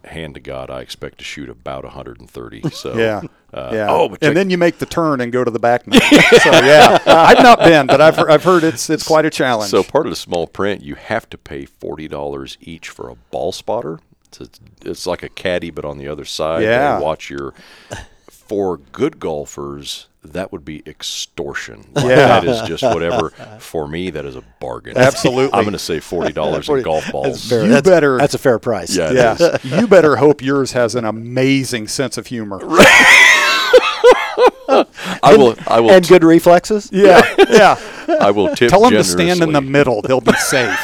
[0.07, 2.63] hand to God, I expect to shoot about 130.
[2.71, 3.23] So yeah.
[3.53, 3.87] uh, yeah.
[3.91, 6.01] Oh, and then you make the turn and go to the back nine.
[6.43, 9.71] so yeah, I've not been, but I've heard, I've heard it's it's quite a challenge.
[9.71, 13.15] So part of the small print, you have to pay forty dollars each for a
[13.31, 14.01] ball spotter.
[14.39, 16.61] It's, it's like a caddy, but on the other side.
[16.63, 16.99] they Yeah.
[16.99, 17.55] watch your.
[18.29, 21.87] For good golfers, that would be extortion.
[21.95, 22.41] Like, Yeah.
[22.41, 23.31] that is just whatever.
[23.61, 24.97] For me, that is a bargain.
[24.97, 25.53] Absolutely.
[25.53, 27.49] I'm going to say forty dollars in golf balls.
[27.49, 28.95] Fair- You that's, better- That's a fair price.
[28.97, 32.59] Yeah, yeah, you better hope yours has an amazing sense of humor.
[34.69, 35.55] I will.
[35.67, 35.91] I will.
[35.91, 36.91] And t- good reflexes.
[36.93, 37.77] Yeah, yeah.
[38.21, 40.79] I will tip Tell them to stand in the middle; they'll be safe.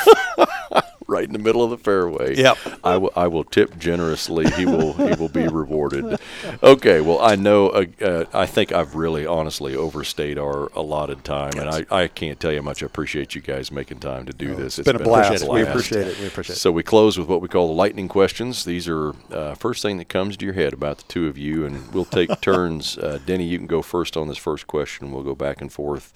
[1.13, 2.35] Right in the middle of the fairway.
[2.37, 2.59] Yep.
[2.83, 3.13] I will.
[3.15, 4.51] I will tip generously.
[4.53, 4.95] He will.
[4.95, 6.19] he will be rewarded.
[6.63, 7.01] Okay.
[7.01, 7.69] Well, I know.
[7.69, 12.41] Uh, uh, I think I've really, honestly, overstayed our allotted time, and I, I can't
[12.41, 14.79] tell you how much I appreciate you guys making time to do this.
[14.79, 15.49] it's been a blast.
[15.49, 16.19] We appreciate it.
[16.19, 16.59] We appreciate it.
[16.59, 18.65] So we close with what we call the lightning questions.
[18.65, 21.65] These are uh, first thing that comes to your head about the two of you,
[21.67, 22.97] and we'll take turns.
[22.97, 25.13] Uh, Denny, you can go first on this first question.
[25.13, 26.13] We'll go back and forth.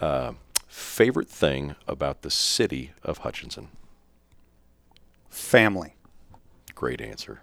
[0.00, 0.32] Uh,
[0.68, 3.68] favorite thing about the city of Hutchinson?
[5.28, 5.94] Family.
[6.74, 7.40] Great answer.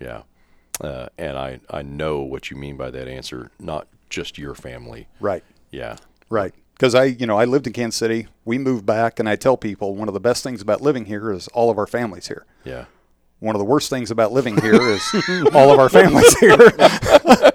[0.00, 0.22] Yeah.
[0.80, 5.08] Uh, and I, I know what you mean by that answer, not just your family.
[5.20, 5.44] Right.
[5.70, 5.96] Yeah.
[6.28, 6.54] Right.
[6.74, 8.26] Because I, you know, I lived in Kansas City.
[8.44, 11.30] We moved back, and I tell people one of the best things about living here
[11.30, 12.44] is all of our families here.
[12.64, 12.86] Yeah.
[13.38, 15.02] One of the worst things about living here is
[15.54, 16.56] all of our families here.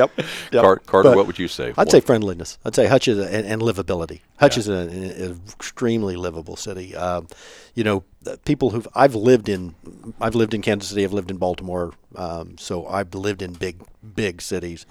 [0.00, 0.10] yep.
[0.52, 0.62] yep.
[0.62, 1.68] Car- Carter, But what would you say?
[1.68, 2.58] I'd What- say friendliness.
[2.64, 4.20] I'd say Hutch is a, and, and livability.
[4.38, 6.96] Hutch is an, an extremely livable city.
[6.96, 7.28] Um,
[7.74, 8.04] you know,
[8.44, 9.74] people who've I've lived in,
[10.20, 11.04] I've lived in Kansas City.
[11.04, 11.92] I've lived in Baltimore.
[12.16, 13.82] Um, so I've lived in big,
[14.14, 14.86] big cities,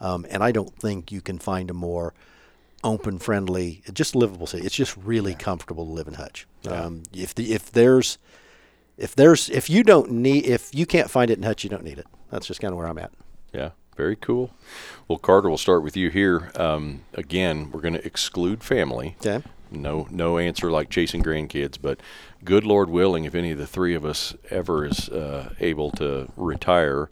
[0.00, 2.14] um, and I don't think you can find a more
[2.84, 4.64] open, friendly, just livable city.
[4.66, 6.46] It's just really comfortable to live in Hutch.
[6.68, 8.18] Um, if the if there's
[8.96, 11.84] if there's if you don't need if you can't find it in Hutch, you don't
[11.84, 12.06] need it.
[12.30, 13.12] That's just kind of where I'm at.
[13.52, 14.50] Yeah, very cool.
[15.08, 16.50] Well, Carter, we'll start with you here.
[16.56, 19.16] Um, again, we're going to exclude family.
[19.24, 19.42] Okay.
[19.70, 21.98] No, no answer like chasing grandkids, but
[22.44, 26.30] good Lord willing, if any of the three of us ever is uh, able to
[26.36, 27.08] retire,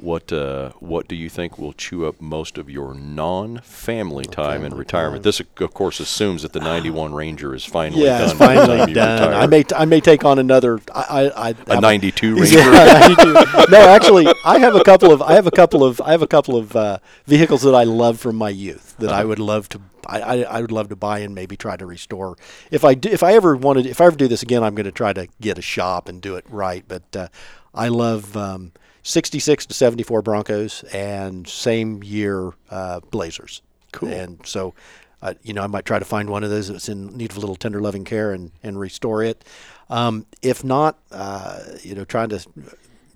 [0.00, 4.74] what uh, what do you think will chew up most of your non-family time in
[4.74, 5.22] retirement?
[5.22, 8.30] This, of course, assumes that the '91 Ranger is finally Yeah, done.
[8.30, 9.34] it's by the time finally done.
[9.34, 10.80] I may I may take on another.
[10.94, 12.58] I I, I a '92 Ranger.
[12.64, 13.32] Yeah, 92.
[13.70, 16.26] no, actually, I have a couple of I have a couple of I have a
[16.26, 19.80] couple of uh, vehicles that I love from my youth that I would love to
[20.06, 22.36] I, I, I would love to buy and maybe try to restore.
[22.70, 24.84] If I do, if I ever wanted if I ever do this again, I'm going
[24.84, 26.84] to try to get a shop and do it right.
[26.86, 27.28] But uh,
[27.74, 28.72] I love um,
[29.04, 33.62] 66 to 74 Broncos and same year uh, Blazers.
[33.92, 34.08] Cool.
[34.10, 34.74] And so.
[35.22, 37.38] Uh, you know, I might try to find one of those that's in need of
[37.38, 39.42] a little tender loving care and, and restore it.
[39.88, 42.46] Um, if not, uh, you know, trying to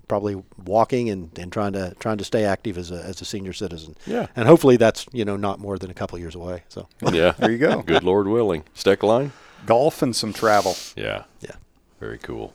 [0.09, 3.53] probably walking and, and trying to trying to stay active as a, as a senior
[3.53, 3.95] citizen.
[4.05, 4.27] Yeah.
[4.35, 6.63] And hopefully that's you know not more than a couple of years away.
[6.67, 7.81] So yeah, There you go.
[7.81, 8.63] Good Lord willing.
[8.75, 9.31] Stecklein.
[9.65, 10.75] Golf and some travel.
[10.95, 11.23] Yeah.
[11.41, 11.55] yeah.
[11.99, 12.53] Very cool.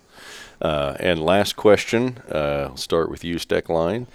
[0.65, 2.19] Uh, and last question.
[2.33, 4.07] Uh, I'll start with you, Stecklein.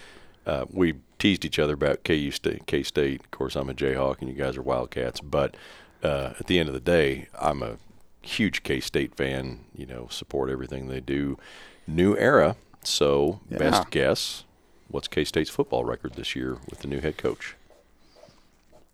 [0.47, 3.22] Uh, we teased each other about KU State, K State.
[3.22, 5.20] Of course, I'm a Jayhawk, and you guys are Wildcats.
[5.22, 5.56] But
[6.04, 7.78] uh, at the end of the day, I'm a
[8.24, 9.60] huge K State fan.
[9.76, 11.38] You know, support everything they do.
[11.88, 12.56] New era.
[12.84, 13.58] So, Yeah.
[13.60, 14.43] best guess.
[14.88, 17.56] What's K State's football record this year with the new head coach?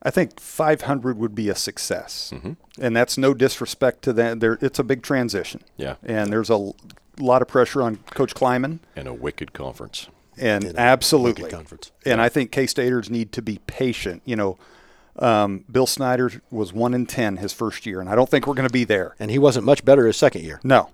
[0.04, 2.54] I think 500 would be a success, Mm-hmm.
[2.80, 4.40] and that's no disrespect to them.
[4.40, 6.74] There, it's a big transition, Yeah, and there's a
[7.20, 10.08] l- lot of pressure on Coach Klieman, and a wicked conference.
[10.38, 11.92] and In a absolutely, wicked conference.
[12.06, 14.22] and I think K Staters need to be patient.
[14.26, 14.58] You know,
[15.20, 18.54] um, Bill Snyder was one in ten his first year, and I don't think we're
[18.54, 19.16] going to be there.
[19.20, 20.60] And he wasn't much better his second year.
[20.64, 20.90] No.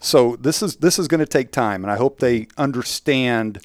[0.00, 3.60] So this is this is going to take time, and I hope they understand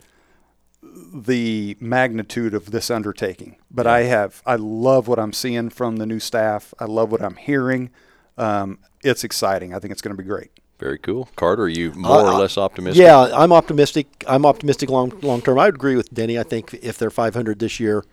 [1.14, 3.57] the magnitude of this undertaking.
[3.70, 6.74] But I have I love what I'm seeing from the new staff.
[6.80, 7.89] I love what I'm hearing.
[8.38, 9.74] Um, it's exciting.
[9.74, 10.51] I think it's going to be great.
[10.80, 11.28] Very cool.
[11.36, 13.02] Carter, are you more or Uh, less optimistic?
[13.04, 14.24] Yeah, I'm optimistic.
[14.28, 15.60] I'm optimistic long long term.
[15.60, 16.40] I would agree with Denny.
[16.40, 18.06] I think if they're 500 this year,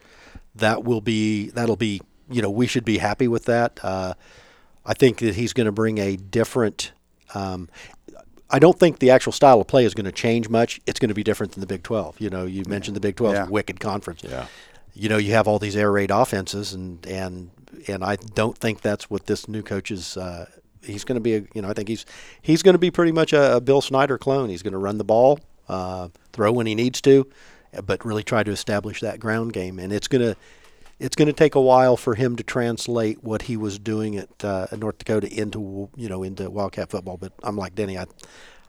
[0.55, 3.79] that will be that'll be you know we should be happy with that.
[3.85, 4.15] Uh,
[4.85, 6.93] I think that he's going to bring a different.
[7.35, 7.69] Um,
[8.51, 10.81] I don't think the actual style of play is going to change much.
[10.87, 12.21] It's going to be different than the Big 12.
[12.21, 13.47] You know, you mentioned the Big 12 Yeah.
[13.49, 14.23] wicked conference.
[14.23, 14.47] Yeah.
[14.95, 17.51] You know, you have all these air raid offenses, and and
[17.87, 20.17] and I don't think that's what this new coach is.
[20.17, 20.47] Uh,
[20.87, 22.07] he's going to be a you know I think he's
[22.43, 24.49] he's going to be pretty much a, a Bill Snyder clone.
[24.49, 27.29] He's going to run the ball, uh, throw when he needs to,
[27.85, 29.79] but really try to establish that ground game.
[29.79, 30.37] And it's going to
[30.99, 34.45] it's going to take a while for him to translate what he was doing at
[34.45, 37.17] uh, North Dakota into you know into Wildcat football.
[37.17, 37.99] But I'm like Denny.
[37.99, 38.07] I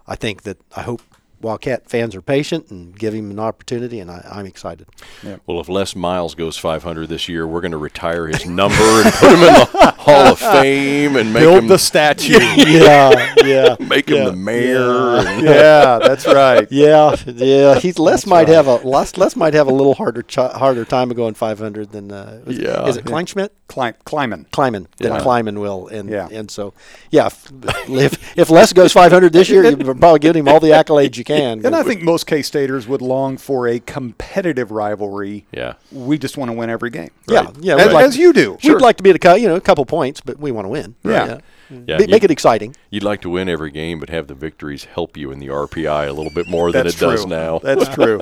[0.07, 1.01] I think that I hope
[1.41, 4.87] Wildcat fans are patient and give him an opportunity, and I, I'm excited.
[5.23, 5.37] Yeah.
[5.45, 9.13] Well, if Les Miles goes 500 this year, we're going to retire his number and
[9.13, 12.33] put him in the Hall of Fame and make Build him the statue.
[12.39, 15.21] yeah, yeah, make him the mayor.
[15.21, 15.39] yeah.
[15.41, 16.67] yeah, that's right.
[16.71, 17.75] Yeah, yeah.
[17.79, 21.11] He's Les might have a Les, Les might have a little harder ch- harder time
[21.11, 22.85] of going 500 than uh, was- Yeah.
[22.87, 23.49] Is it Kleinschmidt?
[23.67, 24.47] Klein, Klieman.
[24.49, 25.19] Klieman than Yeah.
[25.19, 26.29] Klieman will, and Yeah.
[26.31, 26.73] and so
[27.11, 27.27] yeah.
[27.27, 27.51] If,
[27.89, 31.25] if if Les goes 500 this year, you're probably giving him all the accolades you
[31.27, 31.65] can.
[31.65, 35.45] And I think most K Staters would long for a competitive rivalry.
[35.51, 35.73] Yeah.
[35.91, 37.11] We just want to win every game.
[37.29, 37.55] yeah, right.
[37.59, 38.57] yeah, As, like- as you do.
[38.63, 40.65] We'd like to be at a cou- you know a couple points, but we want
[40.65, 40.95] to win.
[41.03, 41.39] Yeah.
[41.69, 42.77] Yeah, Ma- make it exciting.
[42.91, 46.07] You'd like to win every game, but have the victories help you in the RPI
[46.07, 47.59] a little bit more than That's it does now.
[47.59, 48.19] That's true.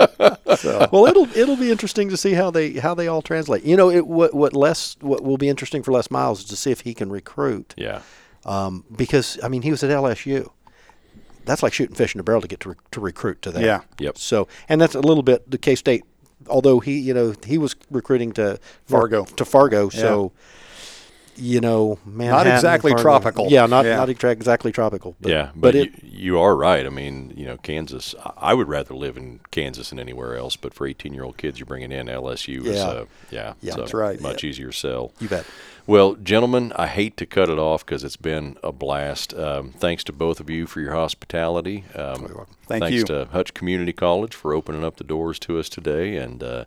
[0.58, 3.64] So, Well, it'll it'll be interesting to see how they how they all translate.
[3.64, 6.56] You know, it what what Les what will be interesting for Les Miles is to
[6.56, 7.76] see if he can recruit.
[7.78, 8.02] yeah.
[8.46, 10.50] Um, because I mean, he was at LSU.
[11.46, 13.64] That's like shooting fish in a barrel to get to, re- to recruit to that.
[13.64, 13.82] Yeah.
[14.00, 14.18] Yep.
[14.18, 16.04] So, and that's a little bit the K State.
[16.48, 19.26] Although he, you know, he was recruiting to Fargo.
[19.26, 19.90] to Fargo.
[19.90, 20.32] So,
[21.36, 23.48] you know, Manhattan, Not exactly Fargo- tropical.
[23.50, 23.98] Yeah, not Yeah.
[23.98, 25.16] not exactly tropical.
[25.20, 26.86] But, yeah, but, but, it, you, you are right.
[26.86, 28.16] I mean, you know, Kansas.
[28.24, 30.56] I- I would rather live in Kansas than anywhere else.
[30.56, 32.66] But for 18-year-old kids, you're bringing in LSU.
[32.66, 32.86] Is, Yeah.
[32.88, 33.68] uh, yeah, Yeah.
[33.70, 34.20] it's That's right.
[34.22, 35.12] Much easier sell.
[35.20, 35.46] you bet.
[35.88, 39.34] Well, gentlemen, I hate to cut it off because it's been a blast.
[39.36, 41.84] Um, thanks to both of you for your hospitality.
[41.94, 43.04] Um, Thank thanks you.
[43.06, 46.18] to Hutch Community College for opening up the doors to us today.
[46.18, 46.66] And uh,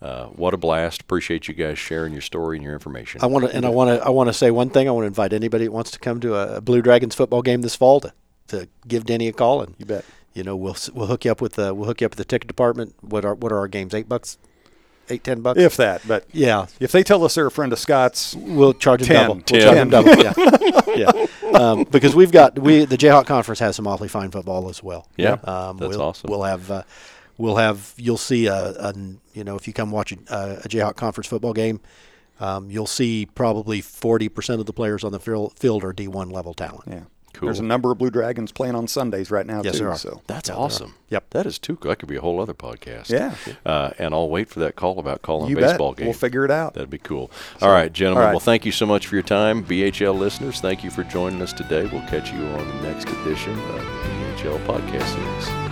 [0.00, 1.02] uh, what a blast!
[1.02, 3.20] Appreciate you guys sharing your story and your information.
[3.22, 4.88] I want to, and I want to, I want to say one thing.
[4.88, 7.62] I want to invite anybody that wants to come to a Blue Dragons football game
[7.62, 8.12] this fall to,
[8.48, 10.04] to give Denny a call, and You bet.
[10.34, 12.18] You know, we'll s- we'll hook you up with the we'll hook you up with
[12.18, 12.94] the ticket department.
[13.00, 13.92] What are what are our games?
[13.92, 14.38] Eight bucks,
[15.08, 15.58] eight ten bucks.
[15.58, 19.00] If that, but yeah, if they tell us they're a friend of Scott's, we'll charge
[19.00, 19.26] them Ten.
[19.26, 19.40] double.
[19.40, 19.58] Ten.
[19.58, 20.96] We'll charge them double.
[20.96, 21.58] Yeah, yeah.
[21.58, 25.08] Um, because we've got we the Jayhawk Conference has some awfully fine football as well.
[25.16, 26.30] Yeah, um, that's we'll, awesome.
[26.30, 26.82] We'll have uh,
[27.38, 28.94] we'll have you'll see a, a
[29.32, 30.16] you know if you come watch a,
[30.64, 31.80] a Jayhawk Conference football game.
[32.40, 36.54] Um, you'll see probably 40% of the players on the field, field are D1 level
[36.54, 36.84] talent.
[36.86, 37.00] yeah.
[37.34, 37.48] Cool.
[37.48, 39.78] There's a number of Blue Dragons playing on Sundays right now Yes, too.
[39.80, 39.98] there are.
[39.98, 40.64] So That's Yeah, there are.
[40.66, 40.94] awesome.
[41.10, 41.30] Yep.
[41.30, 41.74] That is too.
[41.76, 41.88] Cool.
[41.90, 43.10] That could be a whole other podcast.
[43.10, 43.34] Yeah.
[43.66, 45.70] Uh, and I'll wait for that call about calling you a bet.
[45.70, 46.06] baseball game.
[46.06, 46.74] We'll figure it out.
[46.74, 47.30] That'd be cool.
[47.60, 48.18] all right, gentlemen.
[48.22, 48.32] all right.
[48.34, 49.64] Well, thank you so much for your time.
[49.64, 51.88] BHL listeners, thank you for joining us today.
[51.92, 53.82] We'll catch you on the next edition of the
[54.42, 55.67] BHL Podcast Series.